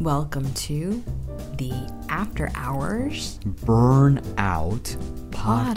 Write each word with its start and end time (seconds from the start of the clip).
Welcome 0.00 0.52
to 0.54 1.02
the 1.58 1.72
After 2.08 2.50
Hours 2.54 3.38
Burnout 3.44 4.96
Podcast. 5.30 5.76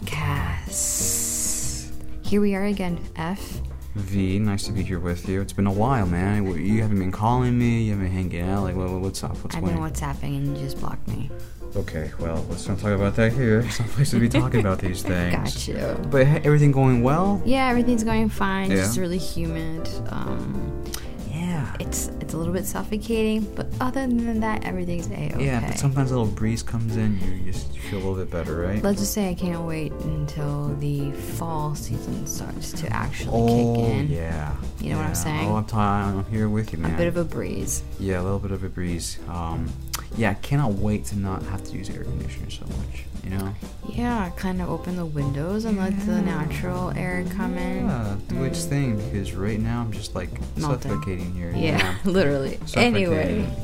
Podcast. 0.63 1.92
Here 2.25 2.39
we 2.41 2.55
are 2.55 2.65
again, 2.65 2.99
F. 3.15 3.62
V, 3.96 4.39
nice 4.39 4.63
to 4.63 4.71
be 4.71 4.81
here 4.81 4.99
with 4.99 5.28
you. 5.29 5.41
It's 5.41 5.54
been 5.54 5.67
a 5.67 5.71
while, 5.71 6.05
man. 6.07 6.46
You 6.59 6.81
haven't 6.81 6.99
been 6.99 7.12
calling 7.12 7.57
me. 7.57 7.83
You 7.83 7.91
haven't 7.91 8.05
been 8.07 8.13
hanging 8.13 8.49
out. 8.49 8.63
Like, 8.63 8.76
what, 8.76 8.90
what's 8.91 9.23
up? 9.23 9.31
What's 9.44 9.55
going? 9.55 9.69
I've 9.69 9.73
been 9.76 9.83
WhatsApping 9.83 10.37
and 10.37 10.58
you 10.58 10.63
just 10.63 10.79
blocked 10.79 11.08
me. 11.08 11.29
Okay, 11.76 12.12
well, 12.19 12.46
let's 12.49 12.67
not 12.67 12.79
talk 12.79 12.92
about 12.92 13.15
that 13.15 13.33
here. 13.33 13.60
It's 13.62 13.79
not 13.79 13.90
place 13.90 14.12
to 14.12 14.19
be 14.19 14.29
talking 14.29 14.60
about 14.62 14.79
these 14.79 15.01
things. 15.03 15.35
Got 15.35 15.67
you. 15.67 15.97
But 16.09 16.27
hey, 16.27 16.41
everything 16.44 16.71
going 16.71 17.03
well? 17.03 17.41
Yeah, 17.45 17.67
everything's 17.70 18.03
going 18.03 18.30
fine. 18.30 18.70
Yeah. 18.71 18.77
Just 18.77 18.98
really 18.98 19.17
humid. 19.17 19.88
Um, 20.09 20.84
Yeah. 21.31 21.76
it's 21.80 22.09
it's 22.34 22.38
a 22.38 22.40
little 22.40 22.54
bit 22.54 22.66
suffocating, 22.66 23.41
but 23.54 23.68
other 23.80 24.08
than 24.08 24.40
that, 24.40 24.66
everything's 24.66 25.08
a 25.12 25.14
okay. 25.14 25.46
Yeah, 25.46 25.68
but 25.68 25.78
sometimes 25.78 26.10
a 26.10 26.18
little 26.18 26.34
breeze 26.34 26.64
comes 26.64 26.98
in, 26.98 27.20
you 27.46 27.52
just 27.52 27.78
feel 27.78 28.00
a 28.00 28.02
little 28.02 28.16
bit 28.16 28.32
better, 28.32 28.55
right? 28.62 28.82
Let's 28.82 29.02
just 29.02 29.14
say 29.14 29.30
I 29.30 29.36
can't 29.36 29.62
wait 29.62 29.91
until 29.91 30.76
the 30.80 31.12
fall 31.12 31.76
season 31.76 32.26
starts 32.26 32.72
to 32.72 32.88
actually 32.91 33.30
oh, 33.32 33.76
kick 33.76 33.86
in. 33.86 34.10
yeah. 34.10 34.55
You 34.82 34.94
know 34.94 34.98
what 34.98 35.05
I'm 35.05 35.14
saying? 35.16 35.48
Oh, 35.48 35.58
I'm, 35.58 35.66
t- 35.66 35.76
I'm 35.76 36.26
here 36.26 36.50
with 36.50 36.74
you, 36.74 36.80
man. 36.80 36.96
A 36.96 36.98
bit 36.98 37.08
of 37.08 37.18
a 37.18 37.24
breeze. 37.24 37.84
Yeah, 38.00 38.20
a 38.20 38.24
little 38.24 38.40
bit 38.40 38.52
of 38.52 38.63
a 38.63 38.70
breeze. 38.70 39.20
Um, 39.30 39.72
yeah, 40.18 40.32
I 40.32 40.36
cannot 40.36 40.74
wait 40.74 41.05
to 41.05 41.16
not 41.20 41.44
have 41.44 41.63
to 41.66 41.77
use 41.77 41.88
air 41.91 42.04
conditioner 42.04 42.50
so 42.50 42.66
much. 42.66 43.04
You 43.24 43.30
know? 43.30 43.54
Yeah, 43.88 44.30
kind 44.36 44.62
of 44.62 44.70
open 44.70 44.98
the 44.98 45.05
windows 45.05 45.63
and 45.63 45.77
let 45.77 45.98
the 46.05 46.22
natural 46.22 46.91
air 46.91 47.24
come 47.38 47.58
in. 47.58 47.88
Yeah, 47.88 48.18
do 48.27 48.44
its 48.44 48.66
Mm. 48.66 48.70
thing 48.70 48.96
because 48.98 49.34
right 49.34 49.60
now 49.60 49.80
I'm 49.80 49.94
just 49.94 50.13
like 50.13 50.30
Melting. 50.58 50.91
suffocating 50.91 51.34
here. 51.34 51.54
Yeah, 51.55 51.96
literally. 52.23 52.59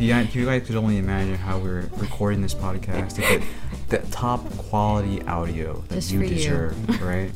If 0.01 0.35
you, 0.35 0.45
guys 0.45 0.65
could 0.67 0.75
only 0.75 0.97
imagine 0.97 1.35
how 1.35 1.57
we're 1.59 1.89
recording 1.97 2.41
this 2.41 2.53
podcast 2.53 3.15
to 3.15 3.21
get 3.21 3.41
the 3.89 3.97
top 4.11 4.47
quality 4.57 5.21
audio 5.23 5.81
that 5.87 5.95
Just 5.95 6.11
you 6.11 6.19
for 6.19 6.25
you. 6.25 6.35
deserve, 6.35 7.01
right? 7.01 7.31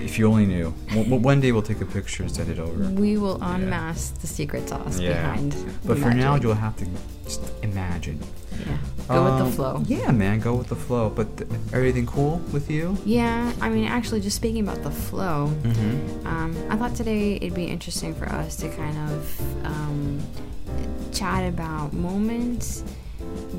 if 0.00 0.18
you 0.18 0.26
only 0.28 0.46
knew. 0.46 0.72
W- 0.90 1.16
one 1.16 1.40
day 1.40 1.52
we'll 1.52 1.62
take 1.62 1.80
a 1.80 1.86
picture 1.86 2.22
and 2.22 2.32
send 2.32 2.50
it 2.50 2.58
over. 2.58 2.84
we 2.90 3.16
will 3.18 3.38
unmask 3.42 4.18
the 4.20 4.26
secret 4.26 4.68
sauce 4.68 4.98
behind. 5.00 5.54
But 5.84 5.98
for 5.98 6.12
now, 6.14 6.36
you'll 6.36 6.54
have 6.54 6.76
to 6.78 6.86
just 7.24 7.42
imagine. 7.62 8.20
yeah, 8.66 8.76
go 9.08 9.24
with 9.24 9.32
Um, 9.34 9.38
the 9.46 9.52
flow. 9.56 9.82
Yeah, 9.86 10.10
man, 10.12 10.40
go 10.40 10.54
with 10.54 10.68
the 10.68 10.76
flow. 10.76 11.10
But 11.10 11.36
th- 11.36 11.50
everything 11.72 12.06
cool 12.06 12.40
with 12.52 12.70
you? 12.70 12.96
Yeah, 13.04 13.52
I 13.60 13.68
mean, 13.68 13.84
actually, 13.84 14.20
just 14.20 14.36
speaking 14.36 14.62
about 14.66 14.82
the 14.82 14.90
flow, 14.90 15.52
Mm-hmm. 15.62 16.26
um, 16.26 16.56
I 16.70 16.76
thought 16.76 16.94
today 16.94 17.36
it'd 17.36 17.54
be 17.54 17.64
interesting 17.66 18.14
for 18.14 18.26
us 18.28 18.56
to 18.56 18.68
kind 18.70 18.96
of 19.10 19.40
um, 19.66 20.20
chat 21.12 21.48
about 21.48 21.92
moments 21.92 22.82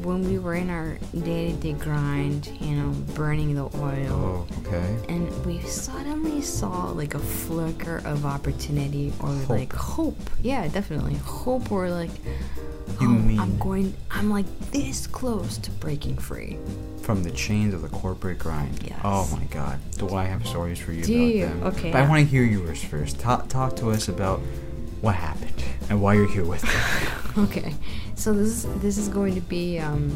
when 0.03 0.21
we 0.29 0.38
were 0.38 0.53
in 0.55 0.69
our 0.69 0.97
day-to-day 1.23 1.73
grind, 1.73 2.47
you 2.61 2.75
know, 2.75 2.89
burning 3.16 3.55
the 3.55 3.63
oil. 3.79 4.45
Oh, 4.45 4.47
okay. 4.67 4.97
and 5.09 5.45
we 5.45 5.59
suddenly 5.61 6.41
saw 6.41 6.89
like 6.91 7.13
a 7.16 7.19
flicker 7.19 7.97
of 8.05 8.25
opportunity 8.25 9.11
or 9.21 9.29
Hope. 9.29 9.49
like 9.49 9.73
hope 9.73 10.17
yeah 10.41 10.67
definitely 10.67 11.16
hope 11.16 11.71
or 11.71 11.89
like 11.89 12.11
You 13.02 13.09
oh, 13.09 13.41
i'm 13.41 13.58
going 13.58 13.94
i'm 14.11 14.30
like 14.30 14.45
this 14.72 15.08
close 15.08 15.58
to 15.59 15.72
breaking 15.72 16.17
free 16.17 16.58
From 17.02 17.23
the 17.23 17.31
chains 17.31 17.73
of 17.73 17.81
the 17.81 17.89
corporate 17.89 18.39
grind. 18.39 18.81
Yes. 18.83 19.00
Oh 19.03 19.28
my 19.36 19.44
God. 19.45 19.80
Do 19.97 20.09
I 20.16 20.25
have 20.25 20.45
stories 20.45 20.80
for 20.80 20.91
you 20.91 21.03
Do 21.03 21.13
about 21.13 21.36
you? 21.36 21.45
them? 21.45 21.63
Okay. 21.63 21.91
But 21.91 22.02
I 22.02 22.09
want 22.09 22.23
to 22.23 22.25
hear 22.25 22.44
yours 22.44 22.83
first. 22.83 23.19
Talk, 23.19 23.47
talk 23.47 23.75
to 23.78 23.91
us 23.91 24.08
about 24.08 24.39
what 25.02 25.16
happened 25.16 25.63
and 25.89 26.02
why 26.02 26.13
you're 26.16 26.28
here 26.30 26.45
with 26.45 26.63
me. 26.63 27.44
okay 27.44 27.75
so 28.16 28.33
this 28.33 28.47
is 28.47 28.80
this 28.80 28.97
is 28.97 29.09
going 29.09 29.36
to 29.36 29.41
be 29.41 29.78
um 29.78 30.09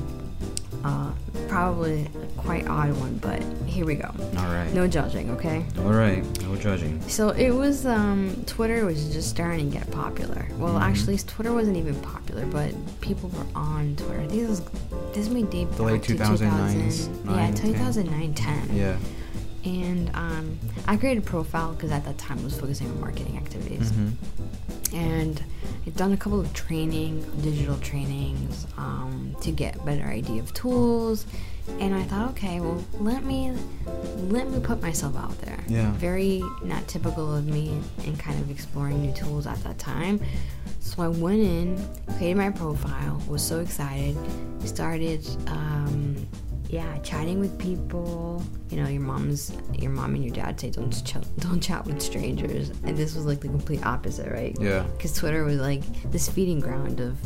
uh 0.83 1.11
probably 1.47 2.05
a 2.05 2.27
quite 2.41 2.67
odd 2.67 2.91
one 2.99 3.17
but 3.17 3.41
here 3.67 3.85
we 3.85 3.95
go 3.95 4.09
All 4.37 4.45
right. 4.45 4.71
no 4.73 4.87
judging 4.87 5.29
okay 5.31 5.65
All 5.79 5.91
right. 5.93 6.23
No 6.41 6.55
judging. 6.55 7.01
So 7.07 7.29
it 7.29 7.51
was 7.51 7.85
um, 7.85 8.35
Twitter 8.45 8.85
was 8.85 9.11
just 9.13 9.29
starting 9.29 9.71
to 9.71 9.77
get 9.77 9.89
popular. 9.91 10.47
Well, 10.57 10.73
Mhm. 10.73 10.81
actually, 10.81 11.17
Twitter 11.19 11.53
wasn't 11.53 11.77
even 11.77 11.95
popular, 12.01 12.45
but 12.47 12.73
people 13.01 13.29
were 13.29 13.45
on 13.55 13.95
Twitter. 13.95 14.19
I 14.21 14.27
think 14.27 14.41
this 14.41 14.49
was 14.49 14.61
this 15.13 15.29
may 15.29 15.43
date 15.43 15.71
The 15.73 15.83
late 15.83 16.01
back 16.01 16.01
to 16.03 16.13
2009s, 16.15 17.07
2000, 17.07 17.25
yeah, 17.25 17.35
9, 17.35 17.53
10. 17.53 17.73
2009, 17.73 18.33
10. 18.33 18.75
Yeah. 18.75 18.97
And 19.65 20.09
um, 20.15 20.57
I 20.87 20.95
created 20.97 21.23
a 21.23 21.25
profile 21.25 21.73
because 21.73 21.91
at 21.91 22.05
that 22.05 22.17
time 22.17 22.39
I 22.39 22.43
was 22.43 22.59
focusing 22.59 22.87
on 22.89 22.99
marketing 23.01 23.37
activities, 23.37 23.91
Mm-hmm. 23.91 24.95
and 24.95 25.43
I'd 25.85 25.95
done 25.95 26.13
a 26.13 26.17
couple 26.17 26.39
of 26.39 26.53
training, 26.53 27.21
digital 27.41 27.77
trainings, 27.77 28.65
um, 28.77 29.35
to 29.41 29.51
get 29.51 29.83
better 29.85 30.05
idea 30.05 30.41
of 30.41 30.53
tools. 30.53 31.25
And 31.79 31.93
I 31.93 32.03
thought, 32.03 32.29
okay, 32.31 32.59
well, 32.61 32.83
let 32.99 33.23
me 33.23 33.53
let 34.29 34.49
me 34.49 34.59
put 34.59 34.81
myself 34.81 35.15
out 35.15 35.37
there. 35.41 35.59
Yeah. 35.67 35.91
Very 35.93 36.41
not 36.63 36.87
typical 36.87 37.35
of 37.35 37.45
me 37.45 37.77
in 38.05 38.17
kind 38.17 38.39
of 38.41 38.49
exploring 38.49 39.01
new 39.01 39.13
tools 39.13 39.45
at 39.45 39.61
that 39.63 39.77
time. 39.77 40.19
So 40.79 41.03
I 41.03 41.09
went 41.09 41.41
in, 41.41 41.77
created 42.17 42.37
my 42.37 42.49
profile, 42.49 43.21
was 43.27 43.43
so 43.45 43.59
excited, 43.59 44.17
started, 44.65 45.23
um, 45.47 46.15
yeah, 46.69 46.97
chatting 46.99 47.39
with 47.39 47.57
people. 47.57 48.43
You 48.69 48.81
know, 48.83 48.87
your 48.87 49.01
mom's, 49.01 49.51
your 49.73 49.89
mom 49.91 50.13
and 50.13 50.23
your 50.23 50.33
dad 50.33 50.59
say 50.59 50.69
don't 50.69 50.91
ch- 50.91 51.15
don't 51.39 51.59
chat 51.59 51.83
with 51.85 51.99
strangers, 52.01 52.69
and 52.83 52.95
this 52.95 53.15
was 53.15 53.25
like 53.25 53.39
the 53.41 53.47
complete 53.47 53.83
opposite, 53.85 54.31
right? 54.31 54.55
Yeah. 54.59 54.83
because 54.95 55.13
Twitter 55.13 55.43
was 55.43 55.57
like 55.57 55.81
this 56.11 56.29
feeding 56.29 56.59
ground 56.59 56.99
of 56.99 57.17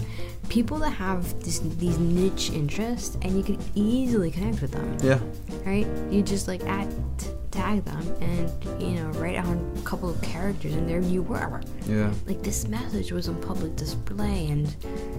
people 0.48 0.78
that 0.80 0.92
have 0.92 1.44
this, 1.44 1.60
these 1.60 1.98
niche 2.00 2.52
interests, 2.52 3.18
and 3.22 3.36
you 3.38 3.44
can 3.44 3.60
easily 3.76 4.32
connect 4.32 4.62
with 4.62 4.72
them. 4.72 4.98
Yeah. 5.04 5.20
Right? 5.66 5.88
You 6.10 6.22
just 6.24 6.48
like 6.48 6.64
add, 6.64 6.90
t- 7.20 7.28
tag 7.64 7.86
them, 7.86 8.16
and 8.22 8.82
you 8.82 9.00
know, 9.00 9.08
write 9.20 9.38
on 9.38 9.74
a 9.78 9.82
couple 9.82 10.10
of 10.10 10.22
characters, 10.22 10.74
and 10.74 10.88
there 10.90 11.00
you 11.00 11.22
were. 11.22 11.62
Yeah. 11.88 12.12
Like 12.26 12.42
this 12.44 12.68
message 12.68 13.12
was 13.12 13.30
on 13.30 13.42
public 13.42 13.76
display, 13.76 14.48
and 14.48 14.68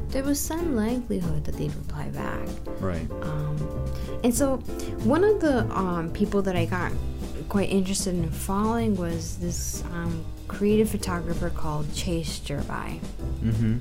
there 0.08 0.22
was 0.22 0.38
some 0.38 0.76
likelihood 0.76 1.44
that 1.44 1.56
they'd 1.56 1.74
reply 1.74 2.08
back. 2.10 2.46
Right. 2.80 3.10
Um, 3.22 3.56
and 4.22 4.34
so, 4.34 4.58
one 5.04 5.24
of 5.24 5.40
the 5.40 5.64
um, 5.74 6.10
people 6.10 6.42
that 6.42 6.56
I 6.56 6.66
got 6.66 6.92
quite 7.48 7.70
interested 7.70 8.14
in 8.14 8.30
following 8.30 8.96
was 8.96 9.38
this 9.38 9.82
um, 9.92 10.24
creative 10.48 10.90
photographer 10.90 11.50
called 11.50 11.92
Chase 11.94 12.38
Jarvis. 12.40 13.00
Mm-hmm. 13.42 13.78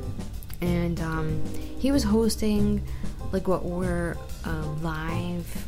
And 0.62 1.00
um, 1.02 1.44
he 1.78 1.92
was 1.92 2.04
hosting 2.04 2.82
like 3.34 3.48
what 3.48 3.66
were 3.66 4.16
uh, 4.46 4.68
live, 4.82 5.68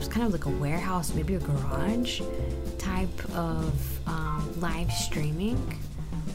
it 0.00 0.06
was 0.06 0.08
kind 0.14 0.26
of 0.26 0.32
like 0.32 0.46
a 0.46 0.48
warehouse, 0.58 1.12
maybe 1.14 1.34
a 1.34 1.38
garage 1.38 2.22
type 2.78 3.24
of 3.36 4.08
um, 4.08 4.50
live 4.58 4.90
streaming. 4.92 5.56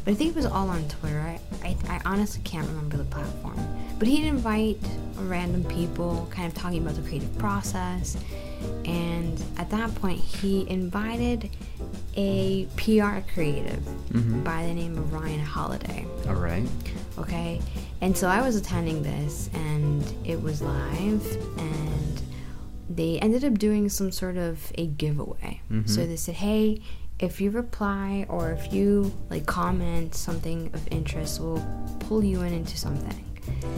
But 0.03 0.11
I 0.11 0.13
think 0.13 0.29
it 0.29 0.35
was 0.35 0.45
all 0.45 0.69
on 0.69 0.87
Twitter. 0.87 1.19
I, 1.19 1.39
I, 1.67 1.75
I 1.89 2.01
honestly 2.05 2.41
can't 2.43 2.67
remember 2.67 2.97
the 2.97 3.05
platform. 3.05 3.57
But 3.97 4.07
he'd 4.07 4.27
invite 4.27 4.77
random 5.17 5.63
people, 5.63 6.27
kind 6.29 6.47
of 6.47 6.53
talking 6.53 6.83
about 6.83 6.93
the 6.95 7.01
creative 7.01 7.35
process. 7.39 8.15
And 8.85 9.43
at 9.57 9.71
that 9.71 9.95
point, 9.95 10.19
he 10.19 10.69
invited 10.69 11.49
a 12.15 12.65
PR 12.77 13.19
creative 13.33 13.79
Mhm. 14.11 14.43
by 14.43 14.63
the 14.67 14.73
name 14.75 14.95
of 14.95 15.11
Ryan 15.11 15.39
Holiday. 15.43 16.05
All 16.27 16.35
right. 16.35 16.67
Okay, 17.17 17.61
and 18.01 18.15
so 18.15 18.27
I 18.27 18.41
was 18.41 18.55
attending 18.57 19.01
this, 19.01 19.49
and 19.53 20.03
it 20.23 20.39
was 20.41 20.61
live, 20.61 21.25
and 21.57 22.14
they 22.89 23.19
ended 23.19 23.43
up 23.43 23.57
doing 23.57 23.89
some 23.89 24.11
sort 24.11 24.37
of 24.37 24.71
a 24.77 24.87
giveaway. 24.87 25.61
Mhm. 25.71 25.89
So 25.89 26.05
they 26.05 26.15
said, 26.15 26.35
"Hey, 26.35 26.81
if 27.19 27.39
you 27.41 27.49
reply 27.49 28.25
or 28.29 28.51
if 28.51 28.73
you 28.73 29.13
like 29.29 29.45
comment 29.45 30.13
something 30.15 30.69
of 30.73 30.81
interest, 30.91 31.39
we'll 31.39 31.65
pull 31.99 32.23
you 32.23 32.41
in 32.41 32.53
into 32.53 32.77
something." 32.77 33.21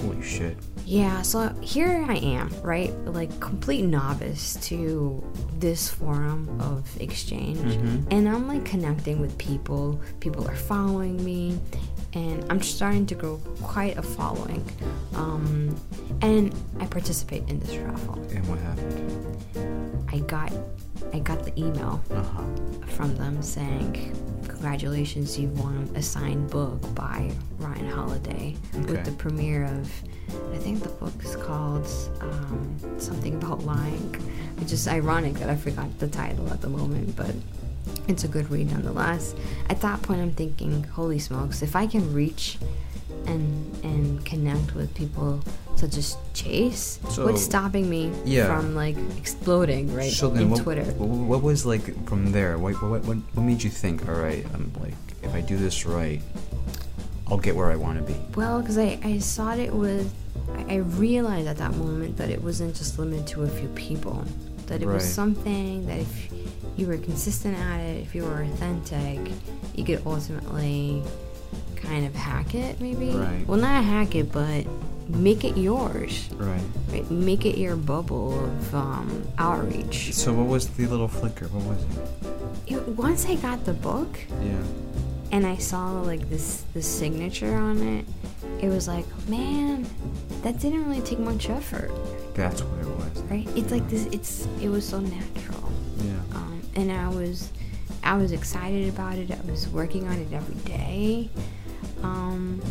Holy 0.02 0.22
shit. 0.22 0.58
Yeah, 0.86 1.22
so 1.22 1.54
here 1.62 2.06
I 2.08 2.16
am, 2.16 2.50
right? 2.64 2.94
Like 3.06 3.38
complete 3.42 3.84
novice 3.84 4.56
to 4.68 5.22
this 5.60 5.90
forum 5.90 6.48
of 6.62 6.86
exchange. 7.02 7.60
Mhm. 7.60 8.06
And 8.12 8.30
I'm 8.30 8.48
like 8.48 8.64
connecting 8.64 9.20
with 9.20 9.38
people. 9.38 10.00
People 10.22 10.48
are 10.48 10.56
following 10.56 11.24
me. 11.24 11.60
And 12.14 12.46
I'm 12.50 12.62
starting 12.62 13.06
to 13.08 13.16
grow 13.16 13.38
quite 13.62 13.98
a 13.98 14.02
following. 14.02 14.64
Um, 15.14 15.76
and 16.22 16.54
I 16.80 16.86
participate 16.86 17.48
in 17.50 17.60
this 17.60 17.76
raffle. 17.78 18.16
And 18.32 18.48
what 18.48 18.60
happened? 18.60 20.06
I 20.12 20.20
got 20.20 20.52
I 21.14 21.20
got 21.20 21.44
the 21.46 21.58
email 21.60 22.02
Uh 22.12 22.24
huh. 22.24 22.44
from 22.88 23.16
them 23.16 23.42
saying, 23.42 24.14
Congratulations, 24.48 25.38
you've 25.38 25.58
won 25.60 25.90
a 25.96 26.02
signed 26.02 26.50
book 26.50 26.82
by 26.96 27.32
Ryan 27.60 27.90
Holiday 27.90 28.56
Okay. 28.76 28.86
with 28.94 29.06
the 29.06 29.12
premiere 29.12 29.66
of, 29.66 29.90
I 30.54 30.58
think 30.58 30.82
the 30.82 30.90
book 30.90 31.14
is 31.24 31.36
called 31.36 31.88
um, 32.22 32.76
something 32.98 33.36
about 33.36 33.64
lying, 33.64 34.14
which 34.60 34.72
is 34.74 34.88
ironic 34.88 35.36
that 35.36 35.50
I 35.50 35.56
forgot 35.56 35.88
the 36.00 36.08
title 36.08 36.50
at 36.50 36.62
the 36.62 36.70
moment, 36.70 37.16
but 37.16 37.36
it's 38.08 38.24
a 38.24 38.28
good 38.28 38.50
read 38.50 38.72
nonetheless. 38.72 39.36
At 39.70 39.82
that 39.82 40.02
point, 40.02 40.22
I'm 40.22 40.32
thinking, 40.32 40.84
holy 40.84 41.20
smokes, 41.20 41.62
if 41.62 41.76
I 41.76 41.88
can 41.88 42.14
reach 42.14 42.58
and 43.26 43.84
and 43.84 44.26
connect 44.26 44.76
with 44.76 44.94
people 44.96 45.42
such 45.76 45.96
as 45.98 46.18
Chase. 46.34 47.00
So- 47.10 47.26
What's 47.26 47.44
stopping 47.44 47.90
me 47.90 48.12
Yeah. 48.26 48.48
from 48.48 48.74
like 48.76 48.98
exploding 49.18 49.94
right 49.94 50.12
so 50.12 50.30
then 50.30 50.44
in 50.44 50.50
what, 50.50 50.62
Twitter? 50.62 50.84
What, 50.84 51.44
was 51.44 51.66
like 51.66 52.08
from 52.08 52.32
there? 52.32 52.58
What, 52.58 52.82
what, 52.82 53.04
what, 53.04 53.18
what 53.18 53.44
made 53.44 53.62
you 53.62 53.70
think, 53.70 54.08
all 54.10 54.16
right, 54.16 54.44
I'm 54.56 54.72
like, 54.82 54.96
if 55.22 55.34
I 55.36 55.42
do 55.42 55.56
this 55.56 55.86
right, 55.86 56.22
I'll 57.28 57.38
get 57.38 57.56
where 57.56 57.72
I 57.72 57.76
want 57.76 58.00
to 58.00 58.12
be? 58.12 58.20
Well, 58.36 58.62
because 58.62 58.78
I, 58.78 59.00
I 59.04 59.20
saw 59.20 59.54
it 59.54 59.72
was, 59.74 60.10
I 60.54 60.76
I 60.76 60.76
realized 60.78 61.48
at 61.48 61.58
that 61.58 61.76
moment 61.76 62.18
that 62.18 62.30
it 62.30 62.42
wasn't 62.42 62.76
just 62.76 62.98
limited 62.98 63.28
to 63.28 63.44
a 63.44 63.48
few 63.50 63.68
people. 63.70 64.26
That 64.68 64.82
it 64.82 64.88
was 64.88 65.04
something 65.08 65.86
that 65.88 66.00
if 66.00 66.30
you 66.78 66.88
were 66.88 66.98
consistent 66.98 67.58
at 67.58 67.80
it, 67.80 68.02
if 68.04 68.14
you 68.16 68.24
were 68.24 68.42
authentic, 68.44 69.20
you 69.76 69.84
could 69.84 70.02
ultimately 70.06 71.04
kind 71.76 72.06
of 72.06 72.14
hack 72.16 72.54
it, 72.56 72.80
maybe. 72.80 73.10
Right. 73.12 73.46
Well, 73.48 73.60
not 73.60 73.84
hack 73.84 74.16
it, 74.16 74.32
but 74.32 74.66
make 75.10 75.44
it 75.44 75.58
yours. 75.58 76.30
Right. 76.36 76.62
Right? 76.92 77.10
Make 77.10 77.46
it 77.46 77.58
your 77.58 77.76
bubble 77.76 78.44
of 78.44 78.76
um, 78.76 79.28
outreach. 79.38 80.14
So 80.14 80.34
what 80.34 80.48
was 80.48 80.68
the 80.70 80.86
little 80.88 81.08
flicker? 81.08 81.48
What 81.48 81.64
was 81.66 81.84
it? 81.84 82.74
It- 82.76 82.88
once 82.90 83.26
I 83.26 83.36
got 83.36 83.64
the 83.66 83.74
book, 83.74 84.20
Yeah. 84.44 84.62
and 85.32 85.46
I 85.48 85.58
saw 85.58 86.02
like 86.02 86.30
this 86.30 86.64
this 86.74 86.88
signature 86.88 87.56
on 87.56 87.78
it, 87.82 88.06
it 88.62 88.70
was 88.70 88.88
like, 88.88 89.06
man, 89.30 89.86
that 90.44 90.60
didn't 90.60 90.88
really 90.90 91.02
take 91.02 91.20
much 91.20 91.50
effort, 91.50 91.92
That's 92.34 92.62
what 92.64 92.80
it 92.82 92.88
was. 92.98 93.22
right? 93.32 93.48
It's 93.56 93.72
like 93.72 93.88
this. 93.90 94.06
It's 94.12 94.48
it 94.62 94.68
was 94.70 94.86
so 94.88 95.00
natural, 95.00 95.24
Yeah. 95.36 95.47
And 96.78 96.92
I 96.92 97.10
was 97.10 97.52
I 98.04 98.16
was 98.16 98.32
excited 98.32 98.88
about 98.88 99.16
it. 99.18 99.30
I 99.32 99.52
was 99.52 99.68
working 99.68 100.08
on 100.08 100.14
it 100.20 100.32
every 100.32 100.56
day, 100.64 101.30
um, 102.04 102.62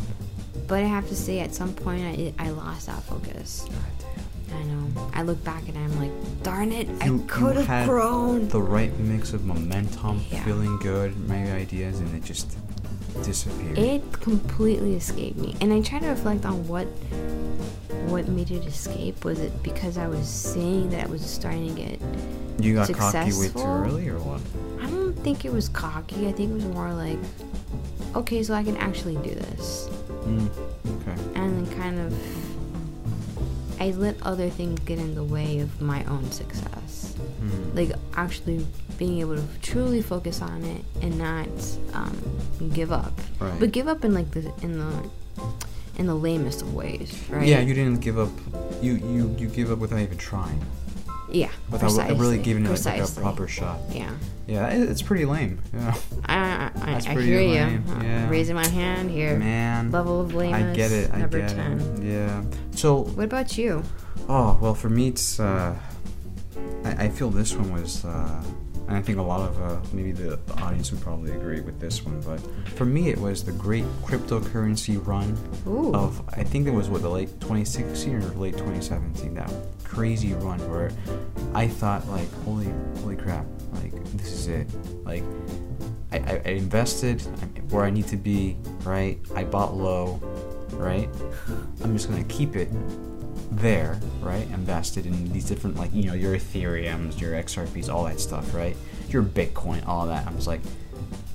but 0.66 0.78
I 0.82 0.86
have 0.86 1.06
to 1.08 1.16
say, 1.16 1.40
at 1.40 1.54
some 1.54 1.74
point, 1.74 2.02
I 2.02 2.32
I 2.46 2.50
lost 2.50 2.86
that 2.86 3.02
focus. 3.02 3.66
I 4.54 4.62
know. 4.62 5.10
I 5.12 5.22
look 5.22 5.42
back 5.44 5.68
and 5.68 5.76
I'm 5.76 5.98
like, 6.00 6.12
darn 6.42 6.72
it, 6.72 6.86
You- 7.04 7.22
I 7.24 7.26
could 7.26 7.56
have 7.56 7.86
grown. 7.88 8.48
The 8.48 8.62
right 8.62 8.96
mix 9.00 9.32
of 9.34 9.44
momentum, 9.44 10.22
Yeah. 10.30 10.42
feeling 10.44 10.78
good, 10.78 11.28
my 11.28 11.52
ideas, 11.52 11.98
and 12.00 12.14
it 12.14 12.24
just 12.24 12.56
disappeared. 13.24 13.78
It 13.78 14.12
completely 14.12 14.94
escaped 14.94 15.38
me, 15.38 15.54
and 15.60 15.72
I 15.72 15.80
try 15.80 15.98
to 16.00 16.08
reflect 16.08 16.44
on 16.44 16.66
what 16.68 16.86
what 18.08 18.28
made 18.28 18.50
it 18.50 18.64
escape. 18.66 19.24
Was 19.24 19.40
it 19.40 19.62
because 19.62 19.98
I 19.98 20.06
was 20.06 20.28
seeing 20.28 20.90
that 20.90 21.04
I 21.04 21.10
was 21.10 21.22
starting 21.22 21.74
to 21.74 21.82
get? 21.82 22.00
you 22.58 22.74
got 22.74 22.92
cocky 22.92 23.32
way 23.38 23.48
too 23.48 23.58
early, 23.58 24.08
or 24.08 24.18
what? 24.20 24.40
I 24.82 24.88
don't 24.90 25.12
think 25.14 25.44
it 25.44 25.52
was 25.52 25.68
cocky. 25.68 26.26
I 26.28 26.32
think 26.32 26.50
it 26.50 26.54
was 26.54 26.64
more 26.66 26.92
like, 26.92 27.18
okay, 28.14 28.42
so 28.42 28.54
I 28.54 28.62
can 28.62 28.76
actually 28.78 29.16
do 29.16 29.34
this, 29.34 29.88
Mm, 30.24 30.48
okay. 31.00 31.20
and 31.40 31.66
then 31.66 31.78
kind 31.78 31.98
of. 32.00 32.14
I 33.78 33.90
let 33.90 34.16
other 34.22 34.48
things 34.48 34.80
get 34.86 34.98
in 34.98 35.14
the 35.14 35.22
way 35.22 35.58
of 35.58 35.82
my 35.82 36.02
own 36.04 36.30
success. 36.32 36.85
Mm. 37.40 37.74
Like 37.74 37.92
actually 38.14 38.66
being 38.98 39.20
able 39.20 39.36
to 39.36 39.44
truly 39.62 40.02
focus 40.02 40.40
on 40.42 40.64
it 40.64 40.82
and 41.02 41.18
not 41.18 41.48
um, 41.92 42.16
give 42.72 42.92
up. 42.92 43.12
Right. 43.38 43.58
But 43.60 43.72
give 43.72 43.88
up 43.88 44.04
in 44.04 44.14
like 44.14 44.30
the 44.30 44.52
in 44.62 44.78
the 44.78 45.10
in 45.98 46.06
the 46.06 46.14
lamest 46.14 46.62
of 46.62 46.74
ways, 46.74 47.22
right? 47.30 47.46
Yeah, 47.46 47.60
you 47.60 47.74
didn't 47.74 48.00
give 48.00 48.18
up. 48.18 48.30
You 48.82 48.94
you 48.96 49.34
you 49.38 49.48
give 49.48 49.70
up 49.70 49.78
without 49.78 49.98
even 50.00 50.18
trying, 50.18 50.60
yeah, 51.30 51.50
without 51.70 51.92
really 52.18 52.38
giving 52.38 52.64
it 52.66 52.70
like, 52.70 52.84
like 53.00 53.08
a 53.08 53.20
proper 53.20 53.48
shot. 53.48 53.78
Yeah, 53.90 54.10
Yeah, 54.46 54.68
it, 54.68 54.88
it's 54.90 55.00
pretty 55.02 55.24
lame. 55.24 55.60
Yeah. 55.72 55.94
I 56.26 56.70
I, 56.74 56.92
That's 56.92 57.06
I 57.06 57.14
pretty 57.14 57.28
hear 57.28 57.40
lame, 57.40 57.84
you. 57.86 57.92
Uh, 57.94 58.02
yeah. 58.02 58.28
Raising 58.28 58.54
my 58.56 58.66
hand 58.68 59.10
here. 59.10 59.38
Man, 59.38 59.90
Level 59.90 60.20
of 60.20 60.34
lameness. 60.34 60.72
I 60.72 60.76
get 60.76 60.92
it. 60.92 61.10
I 61.14 61.18
number 61.18 61.38
get 61.40 61.50
ten. 61.50 61.80
it. 61.80 62.02
Yeah. 62.12 62.42
So, 62.72 63.04
What 63.16 63.24
about 63.24 63.56
you? 63.56 63.82
oh 64.28 64.58
well, 64.60 64.74
for 64.74 64.88
me, 64.90 65.08
it's. 65.08 65.40
Uh, 65.40 65.74
I, 66.86 67.04
I 67.04 67.08
feel 67.08 67.30
this 67.30 67.54
one 67.54 67.72
was. 67.72 68.04
Uh, 68.04 68.42
and 68.88 68.96
I 68.96 69.02
think 69.02 69.18
a 69.18 69.22
lot 69.22 69.40
of 69.40 69.60
uh, 69.60 69.80
maybe 69.92 70.12
the, 70.12 70.36
the 70.46 70.54
audience 70.62 70.92
would 70.92 71.00
probably 71.00 71.32
agree 71.32 71.60
with 71.60 71.80
this 71.80 72.04
one, 72.04 72.20
but 72.20 72.40
for 72.76 72.84
me, 72.84 73.08
it 73.08 73.18
was 73.18 73.42
the 73.42 73.50
great 73.50 73.84
cryptocurrency 74.04 75.04
run 75.04 75.36
Ooh. 75.66 75.92
of 75.92 76.22
I 76.28 76.44
think 76.44 76.68
it 76.68 76.70
was 76.70 76.88
what 76.88 77.02
the 77.02 77.08
late 77.08 77.28
2016 77.40 78.14
or 78.14 78.20
late 78.36 78.52
2017 78.52 79.34
that 79.34 79.52
crazy 79.82 80.34
run 80.34 80.60
where 80.70 80.92
I 81.52 81.66
thought 81.66 82.06
like 82.08 82.30
holy 82.44 82.68
holy 83.00 83.16
crap 83.16 83.46
like 83.72 83.92
this 84.12 84.32
is 84.32 84.46
it 84.48 84.68
like 85.04 85.24
I, 86.12 86.18
I, 86.18 86.42
I 86.44 86.48
invested 86.50 87.22
where 87.70 87.84
I 87.84 87.90
need 87.90 88.06
to 88.08 88.16
be 88.16 88.56
right 88.84 89.18
I 89.34 89.44
bought 89.44 89.74
low 89.74 90.20
right 90.72 91.08
I'm 91.82 91.96
just 91.96 92.08
gonna 92.08 92.24
keep 92.24 92.56
it 92.56 92.68
there 93.50 94.00
right 94.20 94.46
invested 94.48 95.06
in 95.06 95.32
these 95.32 95.44
different 95.44 95.76
like 95.76 95.92
you 95.92 96.04
know 96.04 96.14
your 96.14 96.36
Ethereums 96.36 97.20
your 97.20 97.32
XRPs 97.32 97.92
all 97.92 98.04
that 98.04 98.20
stuff 98.20 98.54
right 98.54 98.76
your 99.08 99.22
Bitcoin 99.22 99.86
all 99.86 100.06
that 100.06 100.26
I 100.26 100.32
was 100.32 100.46
like 100.46 100.60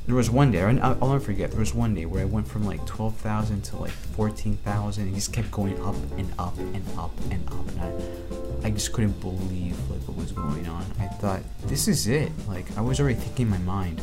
there 0.08 0.16
was 0.16 0.30
one 0.30 0.52
day, 0.52 0.62
I'll 0.62 0.98
I'll 1.02 1.10
never 1.10 1.20
forget. 1.20 1.52
There 1.52 1.60
was 1.60 1.74
one 1.74 1.94
day 1.94 2.06
where 2.06 2.22
I 2.22 2.26
went 2.26 2.48
from 2.48 2.66
like 2.66 2.86
twelve 2.86 3.16
thousand 3.18 3.64
to 3.66 3.78
like 3.78 3.92
fourteen 3.92 4.58
thousand, 4.58 5.06
and 5.06 5.16
just 5.16 5.32
kept 5.32 5.52
going 5.52 5.80
up 5.82 5.96
and 6.18 6.30
up 6.40 6.58
and 6.58 6.84
up 6.98 7.12
and 7.30 7.48
up, 7.48 7.68
and 7.70 7.80
I, 7.80 8.68
I 8.68 8.72
just 8.72 8.94
couldn't 8.94 9.22
believe 9.22 9.78
like 9.90 10.02
what 10.08 10.18
was 10.18 10.32
going 10.32 10.68
on. 10.68 10.86
I 11.00 11.08
thought 11.08 11.42
this 11.64 11.88
is 11.88 12.08
it. 12.08 12.32
Like 12.48 12.66
I 12.78 12.82
was 12.82 13.00
already 13.00 13.16
thinking 13.16 13.46
in 13.46 13.52
my 13.52 13.58
mind, 13.60 14.02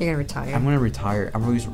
You're 0.00 0.08
gonna 0.08 0.18
retire. 0.18 0.54
I'm 0.54 0.64
gonna 0.64 0.78
retire. 0.78 1.30
I'm 1.34 1.44
always 1.44 1.66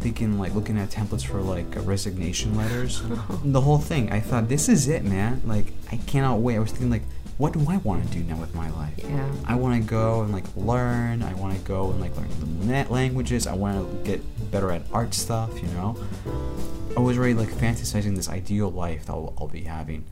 thinking 0.00 0.38
like 0.38 0.54
looking 0.54 0.78
at 0.78 0.90
templates 0.90 1.24
for 1.24 1.40
like 1.40 1.76
uh, 1.76 1.80
resignation 1.80 2.54
letters. 2.56 3.02
the 3.44 3.60
whole 3.62 3.78
thing. 3.78 4.12
I 4.12 4.20
thought 4.20 4.48
this 4.48 4.68
is 4.68 4.86
it, 4.88 5.02
man. 5.02 5.40
Like 5.46 5.72
I 5.90 5.96
cannot 5.96 6.40
wait. 6.40 6.56
I 6.56 6.58
was 6.58 6.70
thinking 6.70 6.90
like, 6.90 7.02
what 7.38 7.54
do 7.54 7.64
I 7.70 7.78
want 7.78 8.04
to 8.06 8.10
do 8.12 8.22
now 8.22 8.36
with 8.36 8.54
my 8.54 8.68
life? 8.72 8.92
yeah. 8.98 9.26
I 9.46 9.54
want 9.54 9.82
to 9.82 9.88
go 9.88 10.20
and 10.22 10.30
like 10.30 10.44
learn. 10.56 11.22
I 11.22 11.32
want 11.34 11.54
to 11.56 11.60
go 11.64 11.90
and 11.90 12.00
like 12.02 12.14
learn 12.18 12.28
the 12.38 12.66
net 12.66 12.90
languages. 12.90 13.46
I 13.46 13.54
want 13.54 13.90
to 13.90 14.04
get 14.10 14.50
better 14.50 14.70
at 14.70 14.82
art 14.92 15.14
stuff. 15.14 15.50
You 15.62 15.68
know, 15.68 15.96
I 16.96 17.00
was 17.00 17.16
already 17.16 17.32
like 17.34 17.48
fantasizing 17.48 18.14
this 18.14 18.28
ideal 18.28 18.70
life 18.70 19.06
that 19.06 19.12
I'll, 19.14 19.32
I'll 19.38 19.48
be 19.48 19.62
having, 19.62 20.04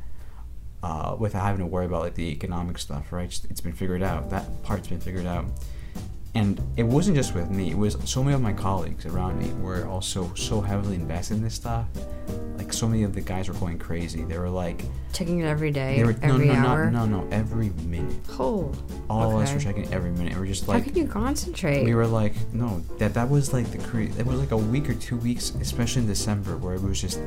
uh, 0.82 1.16
without 1.18 1.42
having 1.42 1.60
to 1.60 1.66
worry 1.66 1.84
about 1.84 2.00
like 2.00 2.14
the 2.14 2.30
economic 2.32 2.78
stuff. 2.78 3.12
Right? 3.12 3.24
It's- 3.26 3.46
It's 3.50 3.60
been 3.60 3.74
figured 3.74 4.02
out. 4.02 4.30
That 4.30 4.62
part's 4.62 4.88
been 4.88 5.00
figured 5.00 5.26
out. 5.26 5.44
And 6.34 6.60
it 6.76 6.84
wasn't 6.84 7.16
just 7.16 7.34
with 7.34 7.50
me. 7.50 7.70
It 7.70 7.76
was 7.76 7.96
so 8.04 8.22
many 8.22 8.34
of 8.34 8.42
my 8.42 8.52
colleagues 8.52 9.06
around 9.06 9.38
me 9.38 9.50
were 9.62 9.86
also 9.86 10.32
so 10.34 10.60
heavily 10.60 10.94
invested 10.94 11.38
in 11.38 11.42
this 11.42 11.54
stuff. 11.54 11.86
Like 12.56 12.72
so 12.72 12.86
many 12.86 13.02
of 13.02 13.14
the 13.14 13.20
guys 13.22 13.48
were 13.48 13.54
going 13.54 13.78
crazy. 13.78 14.22
They 14.24 14.38
were 14.38 14.50
like, 14.50 14.84
Checking 15.12 15.40
it 15.40 15.46
every 15.46 15.70
day, 15.70 15.96
they 15.96 16.04
were 16.04 16.12
no, 16.12 16.18
every 16.34 16.46
no, 16.48 16.52
hour. 16.54 16.90
no, 16.90 17.06
no, 17.06 17.22
no, 17.22 17.28
every 17.30 17.70
minute. 17.86 18.14
Oh. 18.38 18.72
All 19.08 19.36
of 19.36 19.42
us 19.42 19.52
were 19.54 19.58
checking 19.58 19.92
every 19.92 20.10
minute. 20.10 20.34
we 20.34 20.40
were 20.40 20.46
just 20.46 20.68
like 20.68 20.84
How 20.84 20.90
can 20.90 20.96
you 20.96 21.08
concentrate? 21.08 21.84
we 21.84 21.94
were 21.94 22.06
like, 22.06 22.34
no, 22.52 22.80
that 22.98 23.14
that 23.14 23.28
was 23.28 23.52
like 23.52 23.70
the 23.72 23.78
cre- 23.78 24.12
It 24.18 24.26
was 24.26 24.38
like 24.38 24.50
a 24.50 24.56
week 24.56 24.88
or 24.90 24.94
two 24.94 25.16
weeks, 25.16 25.50
especially 25.60 26.02
in 26.02 26.08
December, 26.08 26.56
where 26.58 26.74
it 26.74 26.82
was 26.82 27.00
just 27.00 27.18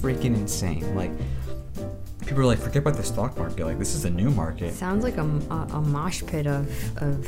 freaking 0.00 0.34
insane. 0.34 0.94
Like 0.96 1.12
people 2.20 2.38
were 2.38 2.46
like, 2.46 2.58
forget 2.58 2.78
about 2.78 2.96
the 2.96 3.02
stock 3.04 3.36
market. 3.38 3.64
Like 3.64 3.78
this 3.78 3.94
is 3.94 4.04
a 4.04 4.10
new 4.10 4.30
market. 4.30 4.74
Sounds 4.74 5.04
like 5.04 5.16
a, 5.16 5.24
a, 5.50 5.68
a 5.74 5.80
mosh 5.80 6.22
pit 6.26 6.46
of 6.46 6.68
of 7.02 7.26